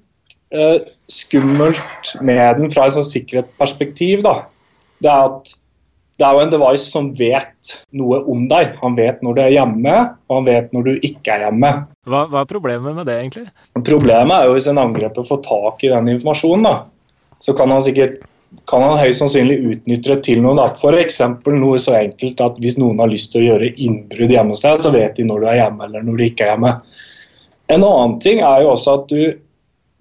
skummelt 1.08 2.10
med 2.20 2.58
den 2.58 2.68
fra 2.68 2.84
et 2.84 3.06
sikkerhetsperspektiv, 3.08 4.20
da, 4.20 4.34
det 5.00 5.08
er 5.08 5.22
at 5.30 5.52
det 6.20 6.26
er 6.26 6.36
jo 6.36 6.42
en 6.44 6.52
device 6.52 6.90
som 6.92 7.06
vet 7.16 7.70
noe 7.96 8.18
om 8.28 8.44
deg. 8.50 8.74
Han 8.82 8.94
vet 8.98 9.22
når 9.24 9.36
du 9.36 9.40
er 9.42 9.54
hjemme, 9.54 9.94
og 10.28 10.36
han 10.36 10.44
vet 10.46 10.74
når 10.76 10.84
du 10.86 11.06
ikke 11.08 11.32
er 11.32 11.46
hjemme. 11.46 11.70
Hva, 12.04 12.26
hva 12.28 12.42
er 12.42 12.50
problemet 12.50 12.98
med 12.98 13.08
det, 13.08 13.16
egentlig? 13.22 13.46
Problemet 13.80 14.34
er 14.36 14.50
jo 14.50 14.58
hvis 14.58 14.68
en 14.70 14.82
angreper 14.82 15.26
får 15.26 15.40
tak 15.46 15.82
i 15.86 15.90
den 15.94 16.12
informasjonen, 16.12 16.68
da, 16.68 16.74
så 17.42 17.56
kan 17.56 17.72
han 17.72 17.82
sikkert 17.82 18.20
kan 18.68 18.84
han 18.84 18.98
høyst 19.00 19.22
sannsynlig 19.22 19.58
utnytte 19.72 20.12
det 20.14 20.18
til 20.26 20.42
noe. 20.44 20.66
F.eks. 20.70 21.20
noe 21.52 21.80
så 21.82 21.96
enkelt 21.98 22.42
at 22.44 22.58
hvis 22.62 22.78
noen 22.80 23.00
har 23.02 23.10
lyst 23.10 23.32
til 23.32 23.42
å 23.42 23.46
gjøre 23.52 23.72
innbrudd 23.72 24.34
hjemme 24.34 24.54
hos 24.54 24.64
deg, 24.64 24.82
så 24.82 24.92
vet 24.94 25.16
de 25.18 25.26
når 25.28 25.42
du 25.42 25.48
er 25.50 25.58
hjemme 25.62 25.88
eller 25.88 26.04
når 26.06 26.18
du 26.18 26.26
ikke 26.26 26.46
er 26.46 26.54
hjemme. 26.54 26.74
En 27.72 27.86
annen 27.88 28.18
ting 28.22 28.42
er 28.44 28.64
jo 28.64 28.74
også 28.74 28.98
at 29.00 29.08
du, 29.12 29.40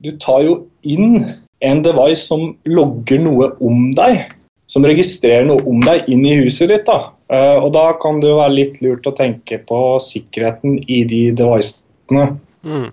du 0.03 0.11
tar 0.21 0.43
jo 0.45 0.57
inn 0.87 1.17
en 1.61 1.81
device 1.85 2.25
som 2.25 2.51
logger 2.67 3.21
noe 3.23 3.51
om 3.63 3.89
deg. 3.97 4.23
Som 4.71 4.85
registrerer 4.87 5.43
noe 5.47 5.63
om 5.67 5.81
deg 5.83 6.07
inn 6.11 6.23
i 6.25 6.37
huset 6.39 6.71
ditt. 6.71 6.87
da. 6.87 7.11
Eh, 7.31 7.57
og 7.59 7.71
da 7.75 7.89
kan 7.99 8.21
det 8.21 8.31
jo 8.31 8.39
være 8.39 8.55
litt 8.55 8.79
lurt 8.83 9.07
å 9.07 9.15
tenke 9.15 9.59
på 9.67 9.81
sikkerheten 10.03 10.79
i 10.87 11.03
de 11.07 11.21
devicene. 11.35 12.27
Mm. 12.63 12.87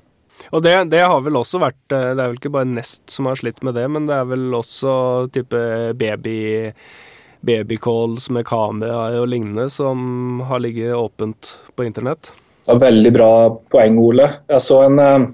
Og 0.53 0.63
det, 0.65 0.73
det, 0.93 1.03
har 1.05 1.21
vel 1.25 1.37
også 1.37 1.61
vært 1.61 1.81
Det 1.91 1.99
er 1.99 2.23
vel 2.23 2.39
ikke 2.39 2.55
bare 2.55 2.71
Nest 2.71 3.05
som 3.13 3.29
har 3.29 3.37
slitt 3.37 3.61
med 3.67 3.77
det, 3.77 3.85
men 3.93 4.09
det 4.09 4.17
er 4.17 4.29
vel 4.31 4.55
også 4.57 4.93
type 5.35 5.61
baby 6.01 6.39
babycalls 7.41 8.31
med 8.35 8.47
kameraer 8.49 9.21
og 9.21 9.29
lignende 9.31 9.69
som 9.71 10.41
har 10.49 10.59
ligget 10.59 10.97
åpent 10.97 11.53
på 11.79 11.87
internett. 11.87 12.33
Det 12.65 12.75
var 12.75 12.83
veldig 12.89 13.13
bra 13.15 13.33
poeng, 13.71 13.99
Ole. 14.03 14.27
Jeg 14.51 14.65
så 14.65 14.83
en, 14.89 14.99
eh, 14.99 15.27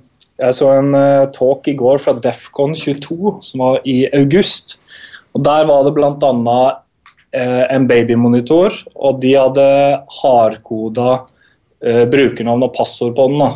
jeg 0.44 0.54
så 0.54 0.70
en 0.76 0.94
eh, 0.94 1.30
talk 1.34 1.68
i 1.68 1.76
går 1.78 1.98
fra 2.02 2.12
Defcon 2.12 2.74
22, 2.76 3.38
som 3.42 3.64
var 3.64 3.80
i 3.88 4.04
august. 4.12 4.78
Og 5.34 5.42
Der 5.42 5.64
var 5.66 5.84
det 5.84 5.94
bl.a. 5.96 6.60
Eh, 7.34 7.64
en 7.74 7.88
babymonitor, 7.90 8.76
og 8.94 9.20
de 9.20 9.32
hadde 9.34 9.66
hardkoda 10.20 11.24
eh, 11.82 12.04
brukernavn 12.06 12.62
og 12.62 12.74
passord 12.76 13.16
på 13.16 13.26
den. 13.32 13.40
da. 13.42 13.48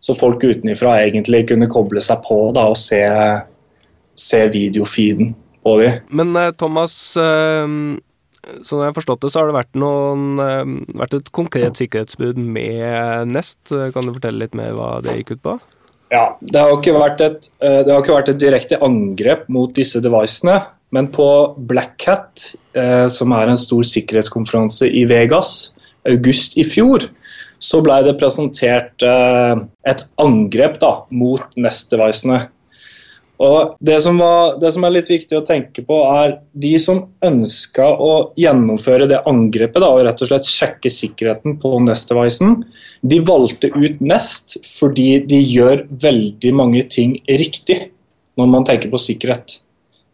Så 0.00 0.14
folk 0.14 0.44
utenfra 0.44 0.98
egentlig 1.02 1.46
kunne 1.50 1.68
koble 1.70 2.02
seg 2.04 2.20
på 2.26 2.38
da, 2.54 2.68
og 2.70 2.78
se, 2.78 3.00
se 4.18 4.42
videofeeden 4.52 5.32
på 5.66 5.76
de. 5.80 5.92
Men 6.14 6.34
eh, 6.38 6.52
Thomas, 6.58 6.94
eh, 7.18 7.64
sånn 8.62 8.84
jeg 8.84 8.90
har 8.90 8.96
forstått 8.96 9.24
det, 9.24 9.32
så 9.32 9.42
har 9.42 9.50
det 9.50 9.58
vært, 9.58 9.72
noen, 9.82 10.28
eh, 10.42 10.74
vært 11.00 11.18
et 11.18 11.32
konkret 11.34 11.80
sikkerhetsbud 11.80 12.38
med 12.38 13.32
Nest. 13.32 13.62
Kan 13.72 14.06
du 14.06 14.14
fortelle 14.14 14.44
litt 14.44 14.54
mer 14.58 14.76
hva 14.76 14.96
det 15.04 15.18
gikk 15.20 15.36
ut 15.36 15.44
på? 15.48 15.58
Ja, 16.14 16.26
det 16.38 16.62
har 16.62 16.70
ikke 16.76 16.94
vært 16.94 17.22
et, 17.24 17.48
det 17.58 17.90
har 17.90 17.98
ikke 17.98 18.14
vært 18.14 18.28
et 18.30 18.38
direkte 18.38 18.78
angrep 18.84 19.48
mot 19.50 19.72
disse 19.74 19.98
devicene. 19.98 20.60
Men 20.94 21.08
på 21.10 21.26
Black 21.66 22.04
Hat, 22.06 22.44
som 23.10 23.32
er 23.34 23.50
en 23.50 23.58
stor 23.58 23.82
sikkerhetskonferanse 23.90 24.86
i 24.86 25.02
Vegas, 25.10 25.72
august 26.06 26.54
i 26.62 26.62
fjor, 26.62 27.08
så 27.66 27.80
ble 27.84 27.98
det 28.06 28.18
presentert 28.20 29.02
et 29.02 30.04
angrep 30.22 30.78
da, 30.82 30.92
mot 31.10 31.56
Nest-devicene. 31.58 32.44
Og 33.42 33.74
det 33.84 33.98
som, 34.00 34.16
var, 34.16 34.54
det 34.60 34.70
som, 34.72 34.84
er 34.86 34.94
litt 34.94 35.10
viktig 35.12 35.36
å 35.36 35.44
tenke 35.44 35.82
på, 35.84 35.98
er 36.08 36.38
de 36.56 36.72
som 36.80 37.02
ønska 37.24 37.84
å 38.00 38.12
gjennomføre 38.40 39.08
det 39.10 39.20
angrepet 39.28 39.82
da, 39.82 39.90
og 39.92 40.06
rett 40.06 40.22
og 40.24 40.30
slett 40.30 40.48
sjekke 40.48 40.92
sikkerheten 40.92 41.58
på 41.60 41.74
Nest-devicen, 41.84 42.62
de 43.04 43.20
valgte 43.28 43.68
ut 43.76 44.00
Nest 44.00 44.56
fordi 44.64 45.18
de 45.28 45.42
gjør 45.42 45.84
veldig 46.06 46.54
mange 46.56 46.86
ting 46.88 47.18
riktig 47.28 47.90
når 48.40 48.52
man 48.52 48.64
tenker 48.68 48.92
på 48.92 49.00
sikkerhet. 49.04 49.58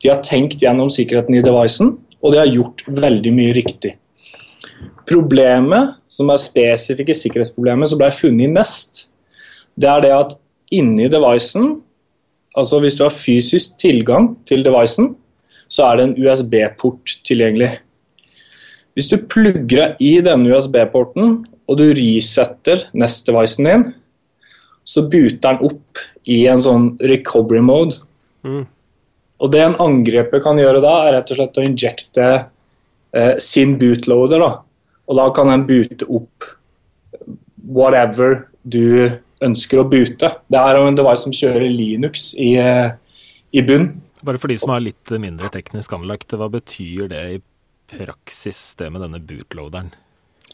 De 0.02 0.10
har 0.10 0.22
tenkt 0.26 0.62
gjennom 0.62 0.90
sikkerheten 0.90 1.38
i 1.38 1.44
devicen, 1.46 1.94
og 2.22 2.34
de 2.34 2.42
har 2.42 2.50
gjort 2.50 2.82
veldig 2.90 3.32
mye 3.34 3.54
riktig. 3.54 3.94
Problemet, 5.08 5.96
som 6.06 6.30
er 6.30 6.42
spesifikke 6.42 7.16
sikkerhetsproblemet 7.16 7.90
som 7.90 8.00
ble 8.00 8.10
funnet 8.14 8.46
i 8.46 8.52
Nest, 8.52 9.06
det 9.74 9.88
er 9.88 10.04
det 10.04 10.12
at 10.16 10.36
inni 10.72 11.08
devicen 11.12 11.78
Altså 12.52 12.82
Hvis 12.82 12.98
du 12.98 13.06
har 13.06 13.14
fysisk 13.16 13.78
tilgang 13.80 14.34
til 14.44 14.60
devicen, 14.60 15.14
så 15.72 15.86
er 15.86 15.96
det 15.96 16.04
en 16.04 16.18
USB-port 16.20 17.14
tilgjengelig. 17.24 17.70
Hvis 18.92 19.08
du 19.08 19.16
plugger 19.16 19.94
i 19.96 20.18
denne 20.20 20.52
USB-porten, 20.52 21.38
og 21.64 21.78
du 21.80 21.86
resetter 21.96 22.84
nest-devicen 22.92 23.68
din, 23.70 23.86
så 24.84 25.04
buter 25.08 25.38
den 25.46 25.62
opp 25.64 26.02
i 26.28 26.42
en 26.50 26.60
sånn 26.60 26.90
recovery 27.00 27.62
mode. 27.64 28.02
Mm. 28.44 28.66
Og 29.42 29.52
det 29.54 29.62
en 29.64 29.78
angreper 29.80 30.42
kan 30.44 30.60
gjøre 30.60 30.82
da, 30.84 30.92
er 31.06 31.16
rett 31.16 31.32
og 31.32 31.38
slett 31.40 31.58
å 31.58 31.64
injekte 31.64 32.26
eh, 33.16 33.34
sin 33.40 33.78
bootloader. 33.80 34.44
da. 34.44 34.50
Og 35.12 35.18
da 35.18 35.28
kan 35.36 35.50
den 35.52 35.66
bute 35.68 36.06
opp 36.08 36.46
whatever 37.68 38.46
du 38.64 39.12
ønsker 39.44 39.82
å 39.82 39.88
bute. 39.90 40.30
Det 40.48 40.60
er 40.60 40.78
en 40.78 40.96
device 40.96 41.26
som 41.26 41.34
kjører 41.36 41.68
Linux 41.68 42.30
i, 42.40 42.54
eh, 42.56 42.94
i 43.52 43.60
bunn. 43.66 43.90
Bare 44.24 44.40
for 44.40 44.48
de 44.48 44.56
som 44.56 44.72
er 44.72 44.86
litt 44.86 45.12
mindre 45.20 45.50
teknisk 45.52 45.92
anlagt, 45.92 46.32
hva 46.32 46.48
betyr 46.48 47.10
det 47.10 47.22
i 47.34 47.40
praksis, 47.92 48.74
det 48.78 48.88
med 48.88 49.02
denne 49.04 49.20
bootloaderen? 49.20 49.92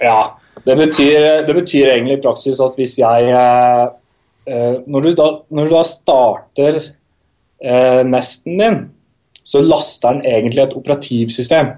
Ja, 0.01 0.35
det 0.65 0.77
betyr, 0.79 1.47
det 1.47 1.55
betyr 1.55 1.93
egentlig 1.93 2.19
i 2.19 2.23
praksis 2.25 2.59
at 2.65 2.75
hvis 2.79 2.99
jeg 2.99 3.31
eh, 3.31 3.89
eh, 4.51 4.77
når, 4.87 5.03
du 5.03 5.15
da, 5.15 5.29
når, 5.51 5.69
du 5.69 5.77
da, 5.77 5.85
starter 5.87 6.81
nesten 8.07 8.59
din, 8.61 8.77
så 9.43 9.59
laster 9.59 10.15
den 10.15 10.27
egentlig 10.31 10.63
et 10.63 10.77
operativsystem. 10.79 11.73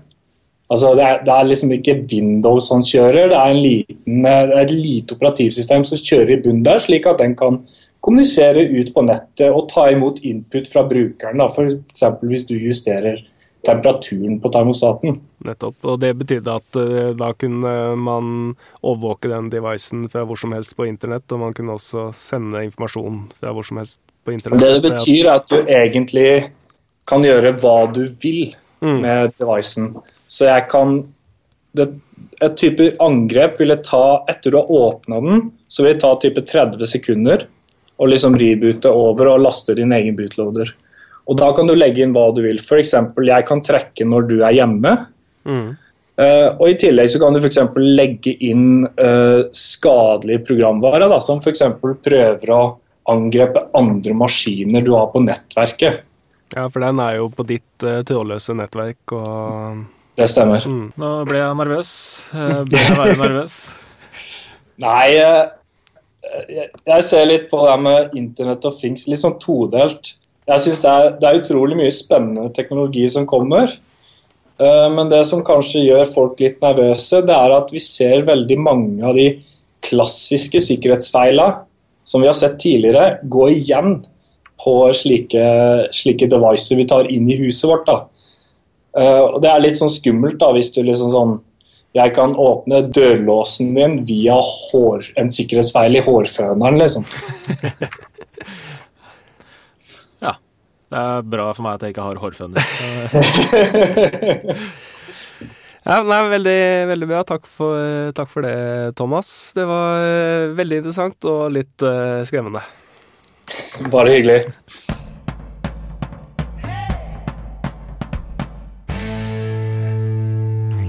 Altså, 0.70 0.92
det, 0.94 1.02
er, 1.02 1.22
det, 1.26 1.34
er, 1.34 1.48
liksom 1.50 1.72
ikke 1.74 1.96
Windows 2.12 2.68
han 2.70 2.84
kjører, 2.86 3.32
det 3.32 3.38
er, 3.38 3.56
liten, 3.58 4.20
det 4.22 4.34
er 4.38 4.52
et 4.60 4.74
lite 4.74 5.16
operativsystem 5.16 5.86
som 5.88 5.98
kjører 5.98 6.36
i 6.36 6.42
bunnen 6.44 6.62
der, 6.66 6.78
slik 6.82 7.08
at 7.10 7.18
den 7.18 7.34
kan 7.38 7.58
kommunisere 8.00 8.62
ut 8.78 8.92
på 8.94 9.02
nettet 9.04 9.50
og 9.50 9.66
ta 9.72 9.88
imot 9.90 10.22
input 10.24 10.70
fra 10.70 10.84
brukeren. 10.88 11.42
F.eks. 11.42 12.04
hvis 12.22 12.46
du 12.48 12.54
justerer 12.54 13.18
temperaturen 13.66 14.38
på 14.40 14.48
termostaten. 14.48 15.18
Nettopp. 15.44 15.76
Og 15.84 15.98
det 16.00 16.14
betydde 16.16 16.54
at 16.54 16.78
uh, 16.80 17.10
da 17.18 17.32
kunne 17.36 17.74
man 18.00 18.30
overvåke 18.80 19.28
den 19.28 19.50
devicen 19.52 20.06
fra 20.12 20.24
hvor 20.28 20.40
som 20.40 20.54
helst 20.56 20.76
på 20.78 20.86
internett, 20.88 21.26
og 21.34 21.42
man 21.42 21.56
kunne 21.56 21.76
også 21.76 22.08
sende 22.16 22.64
informasjon 22.68 23.26
fra 23.40 23.52
hvor 23.56 23.66
som 23.66 23.82
helst 23.82 24.00
på 24.24 24.36
internett. 24.36 24.62
Det 24.62 24.72
det 24.78 24.94
betyr, 24.94 25.26
er 25.26 25.34
at 25.34 25.50
du 25.50 25.58
egentlig 25.66 26.30
kan 27.10 27.24
gjøre 27.24 27.52
hva 27.60 27.76
du 27.92 28.04
vil 28.22 28.54
mm. 28.80 28.96
med 29.02 29.36
devicen. 29.40 29.92
Så 30.30 30.46
jeg 30.46 30.68
kan 30.70 31.00
det, 31.76 31.90
Et 32.40 32.54
type 32.56 32.86
angrep 33.02 33.58
vil 33.60 33.72
jeg 33.74 33.84
ta 33.84 34.22
Etter 34.30 34.54
du 34.54 34.58
har 34.60 34.70
åpna 34.72 35.18
den, 35.24 35.42
så 35.68 35.84
vil 35.84 35.92
jeg 35.92 36.00
ta 36.02 36.14
type 36.22 36.42
30 36.46 36.88
sekunder 36.88 37.44
å 38.00 38.08
liksom 38.08 38.38
reboote 38.40 38.88
over 38.88 39.34
og 39.34 39.42
laste 39.44 39.76
din 39.76 39.92
egen 39.92 40.16
bootloader. 40.16 40.72
Og 41.28 41.36
da 41.38 41.50
kan 41.54 41.68
du 41.68 41.76
legge 41.76 42.02
inn 42.02 42.14
hva 42.16 42.30
du 42.34 42.40
vil. 42.46 42.58
F.eks. 42.58 42.94
jeg 42.96 43.46
kan 43.46 43.60
trekke 43.62 44.06
når 44.08 44.28
du 44.30 44.36
er 44.40 44.56
hjemme. 44.56 44.94
Mm. 45.44 45.68
Uh, 46.20 46.48
og 46.56 46.64
I 46.72 46.78
tillegg 46.80 47.12
så 47.12 47.20
kan 47.20 47.36
du 47.36 47.40
f.eks. 47.42 47.60
legge 47.76 48.34
inn 48.48 48.82
uh, 48.88 49.46
skadelig 49.56 50.40
programvare, 50.48 51.10
da, 51.12 51.20
som 51.22 51.44
f.eks. 51.44 51.62
prøver 51.80 52.56
å 52.56 52.62
angrepe 53.10 53.66
andre 53.76 54.16
maskiner 54.16 54.84
du 54.84 54.94
har 54.96 55.12
på 55.12 55.22
nettverket. 55.24 56.02
Ja, 56.56 56.66
for 56.66 56.82
den 56.82 56.98
er 57.04 57.20
jo 57.20 57.30
på 57.32 57.46
ditt 57.46 57.86
uh, 57.86 58.00
trådløse 58.08 58.56
nettverk. 58.58 59.16
og 59.16 59.84
det 60.18 60.28
stemmer. 60.30 60.64
Mm. 60.66 60.90
Nå 61.00 61.10
ble 61.28 61.38
jeg 61.40 61.58
nervøs. 61.60 61.92
Bør 62.32 62.80
jeg 62.80 62.98
være 62.98 63.18
nervøs? 63.20 63.56
Nei, 64.84 65.04
jeg, 65.14 65.44
jeg, 66.86 67.04
ser 67.06 67.28
litt 67.28 67.46
på 67.50 67.60
det 67.66 67.76
med 67.84 68.16
internett 68.18 68.64
og 68.68 68.76
things, 68.80 69.06
litt 69.10 69.22
sånn 69.22 69.38
todelt. 69.42 70.14
Jeg 70.50 70.64
syns 70.64 70.82
det, 70.82 70.96
det, 71.20 71.28
er 71.28 71.40
utrolig 71.42 71.78
mye 71.78 71.94
spennende 71.94 72.50
teknologi 72.56 73.04
som 73.12 73.28
kommer. 73.28 73.72
Eh, 74.60 74.88
men 74.92 75.10
det 75.12 75.22
som 75.28 75.44
kanskje 75.46 75.84
gjør 75.86 76.08
folk 76.10 76.40
litt 76.42 76.60
nervøse, 76.64 77.22
det 77.26 77.36
er 77.36 77.56
at 77.56 77.72
vi 77.74 77.82
ser 77.84 78.26
veldig 78.28 78.58
mange 78.60 79.04
av 79.06 79.16
de 79.18 79.30
klassiske 79.84 80.60
sikkerhetsfeilene 80.64 81.64
som 82.04 82.22
vi 82.22 82.28
har 82.28 82.36
sett 82.36 82.58
tidligere, 82.60 83.20
gå 83.22 83.46
igjen 83.52 84.00
på 84.60 84.74
slike, 84.96 85.44
slike 85.94 86.28
devices 86.28 86.76
vi 86.76 86.88
tar 86.88 87.08
inn 87.12 87.28
i 87.30 87.38
huset 87.40 87.68
vårt. 87.70 87.86
da. 87.86 88.00
Uh, 88.96 89.36
og 89.36 89.42
Det 89.42 89.50
er 89.50 89.62
litt 89.62 89.78
sånn 89.78 89.92
skummelt 89.92 90.40
da, 90.40 90.50
hvis 90.56 90.72
du 90.74 90.80
liksom 90.82 91.10
sånn 91.12 91.34
Jeg 91.94 92.14
kan 92.16 92.32
åpne 92.38 92.82
dørlåsen 92.90 93.74
din 93.76 94.04
via 94.06 94.38
hår, 94.42 95.12
en 95.18 95.30
sikkerhetsfeil 95.34 95.96
i 95.98 96.02
hårføneren, 96.06 96.78
liksom. 96.78 97.04
ja. 100.26 100.32
Det 100.90 101.00
er 101.00 101.22
bra 101.32 101.48
for 101.50 101.62
meg 101.66 101.74
at 101.74 101.82
jeg 101.86 101.96
ikke 101.96 102.06
har 102.06 102.20
hårføner. 102.22 102.62
ja, 105.90 105.96
nei, 106.06 106.20
veldig, 106.36 106.62
veldig 106.92 107.08
bra. 107.10 107.20
Takk 107.26 107.44
for, 107.50 107.74
takk 108.14 108.30
for, 108.30 108.46
det, 108.46 108.94
Thomas. 108.98 109.28
Det 109.58 109.66
var 109.66 110.06
uh, 110.06 110.54
veldig 110.62 110.76
interessant 110.84 111.30
og 111.30 111.50
litt 111.58 111.78
uh, 111.82 112.22
skremmende. 112.30 112.62
Bare 113.90 114.14
hyggelig. 114.14 114.40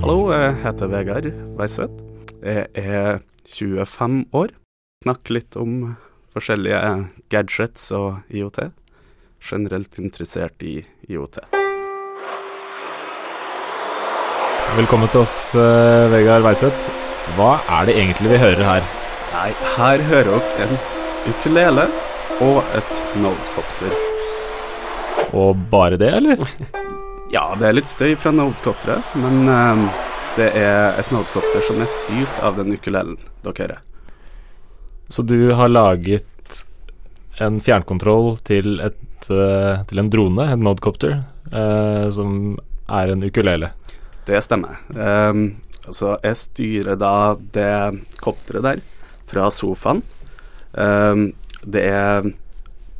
Hallo, 0.01 0.31
jeg 0.33 0.55
heter 0.63 0.89
Vegard 0.89 1.25
Weiseth. 1.59 1.99
Jeg 2.41 2.63
er 2.73 3.19
25 3.45 4.23
år. 4.33 4.49
Snakker 5.05 5.35
litt 5.35 5.57
om 5.61 5.75
forskjellige 6.33 6.79
gadgets 7.29 7.85
og 7.93 8.33
IOT. 8.33 8.63
Generelt 9.45 10.01
interessert 10.01 10.65
i 10.65 10.79
IOT. 11.05 11.37
Velkommen 14.79 15.13
til 15.13 15.21
oss, 15.21 15.37
uh, 15.53 16.09
Vegard 16.09 16.49
Weiseth. 16.49 16.89
Hva 17.37 17.53
er 17.69 17.91
det 17.91 17.99
egentlig 18.01 18.33
vi 18.33 18.41
hører 18.41 18.65
her? 18.71 18.91
Nei, 19.37 19.47
her 19.77 20.07
hører 20.09 20.33
dere 20.33 20.65
en 20.65 20.77
ukulele 21.29 21.89
og 22.41 22.63
et 22.73 23.07
Nodecopter. 23.21 23.93
Og 25.37 25.67
bare 25.69 26.01
det, 26.01 26.15
eller? 26.23 26.47
Ja, 27.31 27.53
det 27.55 27.63
er 27.63 27.75
litt 27.77 27.87
støy 27.87 28.11
fra 28.19 28.33
Nodecopteret, 28.35 29.13
men 29.15 29.45
um, 29.47 29.85
det 30.35 30.49
er 30.59 30.97
et 30.99 31.11
Nodecopter 31.15 31.63
som 31.63 31.77
er 31.79 31.87
styrt 31.87 32.41
av 32.43 32.57
den 32.59 32.73
ukulelen 32.75 33.15
dere 33.45 33.55
hører. 33.55 33.77
Så 35.07 35.23
du 35.23 35.53
har 35.55 35.71
laget 35.71 36.27
en 37.39 37.61
fjernkontroll 37.63 38.33
til, 38.43 38.81
et, 38.83 39.29
uh, 39.31 39.79
til 39.87 40.03
en 40.03 40.11
drone, 40.11 40.49
en 40.51 40.65
Nodcopter, 40.67 41.21
uh, 41.55 42.11
som 42.11 42.57
er 42.91 43.13
en 43.13 43.23
ukulele. 43.23 43.71
Det 44.27 44.43
stemmer. 44.43 44.83
Um, 44.91 45.61
altså, 45.85 46.17
jeg 46.27 46.41
styrer 46.41 46.99
da 46.99 47.13
det 47.55 47.71
kopteret 48.19 48.67
der 48.67 48.83
fra 49.31 49.47
sofaen. 49.55 50.03
Um, 50.75 51.29
det 51.63 51.87
er 51.95 52.27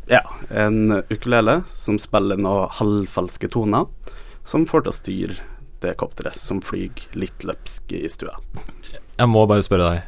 ja, 0.08 0.24
en 0.56 1.02
ukulele 1.12 1.62
som 1.76 2.00
spiller 2.00 2.40
noen 2.40 2.72
halvfalske 2.80 3.52
toner, 3.52 3.92
som 4.48 4.66
får 4.70 4.86
til 4.86 4.92
å 4.92 4.98
styre 4.98 5.50
det 5.82 5.96
kopteret 5.98 6.38
som 6.38 6.62
flyr 6.62 7.08
litt 7.18 7.46
løpsk 7.48 7.94
i 7.98 8.06
stua. 8.12 8.38
Jeg 9.18 9.30
må 9.30 9.46
bare 9.50 9.66
spørre 9.66 9.90
deg, 9.90 10.08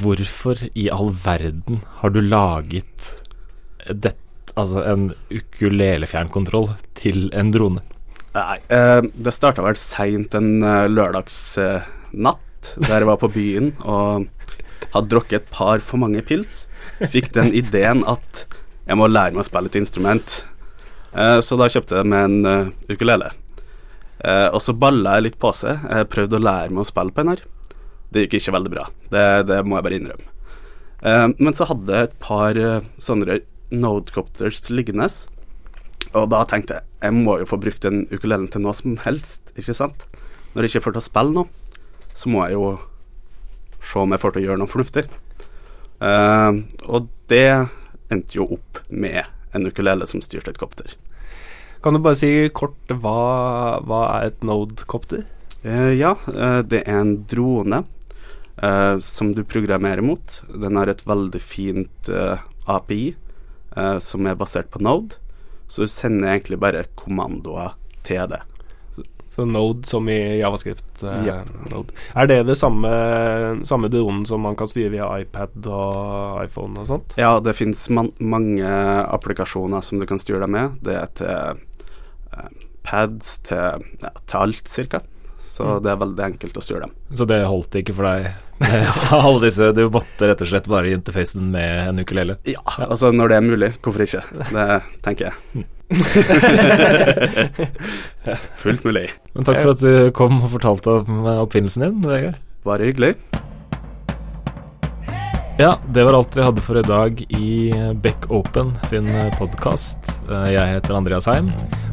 hvorfor 0.00 0.60
i 0.74 0.88
all 0.92 1.12
verden 1.24 1.82
har 2.00 2.12
du 2.12 2.20
laget 2.24 3.12
dette, 3.88 4.18
altså 4.58 4.82
en 4.84 5.10
ukulelefjernkontroll 5.30 6.72
til 6.98 7.28
en 7.36 7.52
drone? 7.54 7.84
Nei, 8.34 8.58
eh, 8.72 9.00
det 9.14 9.34
starta 9.34 9.64
vel 9.64 9.78
seint 9.78 10.34
en 10.38 10.60
uh, 10.62 10.86
lørdagsnatt, 10.90 12.44
uh, 12.76 12.86
der 12.86 13.02
jeg 13.02 13.08
var 13.08 13.18
på 13.22 13.30
byen 13.34 13.72
og 13.80 14.28
hadde 14.94 15.10
drukket 15.10 15.40
et 15.40 15.50
par 15.52 15.82
for 15.84 16.00
mange 16.02 16.22
pils. 16.26 16.64
Fikk 17.12 17.32
den 17.36 17.52
ideen 17.56 18.04
at 18.08 18.44
jeg 18.86 18.98
må 18.98 19.08
lære 19.10 19.36
meg 19.36 19.44
å 19.44 19.48
spille 19.48 19.70
et 19.70 19.78
instrument. 19.80 20.40
Eh, 21.12 21.38
så 21.44 21.58
da 21.58 21.68
kjøpte 21.70 22.00
jeg 22.00 22.10
med 22.10 22.26
en 22.26 22.46
uh, 22.46 22.72
ukulele. 22.90 23.30
Uh, 24.20 24.48
og 24.52 24.60
så 24.64 24.74
balla 24.76 25.16
jeg 25.16 25.28
litt 25.28 25.38
på 25.40 25.52
seg. 25.56 25.86
Jeg 25.88 26.10
prøvde 26.12 26.38
å 26.38 26.44
lære 26.44 26.74
meg 26.74 26.84
å 26.84 26.90
spille 26.90 27.14
på 27.14 27.24
en 27.24 27.32
her. 27.34 27.44
Det 28.10 28.26
gikk 28.26 28.40
ikke 28.40 28.56
veldig 28.58 28.72
bra. 28.72 28.86
Det, 29.12 29.26
det 29.48 29.60
må 29.64 29.78
jeg 29.78 29.86
bare 29.86 29.98
innrømme. 30.00 30.36
men 31.38 31.54
så 31.56 31.64
hadde 31.70 31.94
jeg 31.94 32.08
et 32.08 32.16
par 32.20 32.58
sånne 33.00 33.38
Nodecopters 33.70 34.64
liggende. 34.68 35.06
Og 36.10 36.26
da 36.32 36.42
tenkte 36.50 36.80
jeg 36.80 36.90
jeg 37.00 37.16
må 37.16 37.38
jo 37.40 37.48
få 37.48 37.56
brukt 37.60 37.84
den 37.86 38.02
ukulelen 38.10 38.50
til 38.52 38.64
noe 38.64 38.74
som 38.76 38.98
helst, 39.06 39.54
ikke 39.56 39.76
sant? 39.76 40.04
Når 40.52 40.66
jeg 40.66 40.74
ikke 40.74 40.84
får 40.88 40.96
til 40.96 41.00
å 41.00 41.06
spille 41.06 41.36
noe, 41.36 41.78
så 42.12 42.32
må 42.32 42.42
jeg 42.44 42.58
jo 42.58 42.66
se 43.80 44.02
om 44.02 44.12
jeg 44.12 44.20
får 44.20 44.34
til 44.34 44.42
å 44.42 44.46
gjøre 44.48 44.60
noe 44.60 44.70
fornuftig. 44.70 45.06
og 46.00 47.08
det 47.30 47.68
endte 48.10 48.36
jo 48.36 48.48
opp 48.56 48.82
med 48.88 49.24
en 49.54 49.66
ukulele 49.66 50.06
som 50.06 50.20
styrte 50.20 50.52
et 50.52 50.60
kopter. 50.60 50.92
Kan 51.80 51.96
du 51.96 52.02
bare 52.04 52.18
si 52.18 52.30
kort 52.52 52.92
hva, 52.92 53.80
hva 53.88 54.00
er 54.18 54.30
et 54.30 54.44
Node-kopter? 54.44 55.24
Uh, 55.64 55.92
ja, 55.96 56.14
uh, 56.28 56.60
det 56.64 56.82
er 56.84 57.00
en 57.00 57.14
drone 57.28 57.82
uh, 58.60 59.00
som 59.00 59.34
du 59.36 59.42
programmerer 59.48 60.04
mot. 60.04 60.40
Den 60.52 60.76
har 60.76 60.92
et 60.92 61.04
veldig 61.08 61.40
fint 61.40 62.12
eh, 62.12 62.40
API 62.70 63.14
eh, 63.76 63.98
som 63.98 64.26
er 64.26 64.38
basert 64.38 64.70
på 64.70 64.82
Node, 64.82 65.18
så 65.68 65.84
du 65.84 65.90
sender 65.90 66.34
egentlig 66.34 66.60
bare 66.60 66.86
kommandoer 66.98 67.74
til 68.06 68.26
det. 68.30 68.42
Så 69.30 69.44
Node 69.46 69.86
som 69.86 70.08
i 70.10 70.40
Javascript? 70.40 71.04
Eh, 71.06 71.26
ja. 71.28 71.36
Node. 71.70 71.94
Er 72.18 72.26
det 72.26 72.40
det 72.48 72.58
samme, 72.58 72.90
samme 73.64 73.90
dronen 73.92 74.24
som 74.26 74.42
man 74.42 74.58
kan 74.58 74.68
styre 74.70 74.90
via 74.96 75.06
iPad 75.22 75.70
og 75.70 76.40
iPhone 76.44 76.82
og 76.82 76.90
sånt? 76.90 77.14
Ja, 77.20 77.36
det 77.38 77.54
finnes 77.58 77.84
man, 77.94 78.10
mange 78.18 78.66
applikasjoner 79.06 79.86
som 79.86 80.02
du 80.02 80.08
kan 80.10 80.18
styre 80.22 80.42
deg 80.44 80.54
med. 80.56 80.80
Det 80.84 80.98
er 80.98 81.12
til 81.14 81.30
eh, 81.30 81.66
pads, 82.86 83.38
til, 83.46 83.88
ja, 84.02 84.12
til 84.24 84.38
alt, 84.40 84.68
cirka. 84.68 85.02
Så 85.40 85.66
mm. 85.66 85.82
det 85.84 85.90
er 85.92 85.98
veldig 86.00 86.24
enkelt 86.24 86.56
å 86.56 86.62
styre 86.64 86.86
dem. 86.86 86.94
Så 87.16 87.26
det 87.28 87.40
holdt 87.48 87.76
ikke 87.80 87.96
for 87.96 88.06
deg? 88.08 88.30
Alle 89.16 89.40
disse, 89.46 89.70
Du 89.76 89.82
måtte 89.92 90.28
rett 90.28 90.44
og 90.44 90.50
slett 90.50 90.68
bare 90.70 90.92
interfacen 90.94 91.50
med 91.52 91.88
en 91.88 92.00
ukulele? 92.04 92.38
Ja, 92.48 92.62
altså 92.86 93.10
når 93.12 93.32
det 93.32 93.36
er 93.38 93.46
mulig, 93.48 93.70
hvorfor 93.82 94.06
ikke? 94.06 94.22
Det 94.52 94.68
tenker 95.04 95.30
jeg. 95.30 95.34
Mm. 95.58 95.68
Fullt 98.62 98.84
mulig. 98.86 99.08
Men 99.34 99.48
takk 99.48 99.58
for 99.64 99.74
at 99.74 99.82
du 99.82 99.92
kom 100.16 100.38
og 100.38 100.52
fortalte 100.54 101.00
om 101.02 101.26
oppfinnelsen 101.40 101.88
din, 101.88 102.00
Vegard. 102.06 102.38
Bare 102.64 102.86
hyggelig. 102.86 103.16
Ja, 105.60 105.78
det 105.92 106.04
var 106.04 106.12
alt 106.12 106.36
vi 106.36 106.42
hadde 106.42 106.62
for 106.64 106.78
i 106.78 106.82
dag 106.82 107.18
i 107.36 107.72
Beck 108.00 108.30
Open 108.32 108.70
sin 108.88 109.10
podkast. 109.36 110.22
Jeg 110.48 110.62
heter 110.70 110.96
Andreas 110.96 111.26
Heim. 111.28 111.50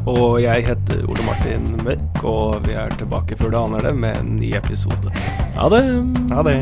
Og 0.08 0.38
jeg 0.40 0.64
heter 0.70 1.02
Ole 1.04 1.26
Martin 1.28 1.66
Mørk, 1.84 2.22
og 2.24 2.64
vi 2.64 2.78
er 2.80 2.96
tilbake 2.96 3.36
før 3.36 3.52
du 3.52 3.58
aner 3.60 3.90
det 3.90 3.92
med 4.00 4.22
en 4.22 4.38
ny 4.40 4.54
episode. 4.56 5.12
Ha 5.58 5.68
det. 5.74 5.84
Ha 6.32 6.46
det. 6.48 6.56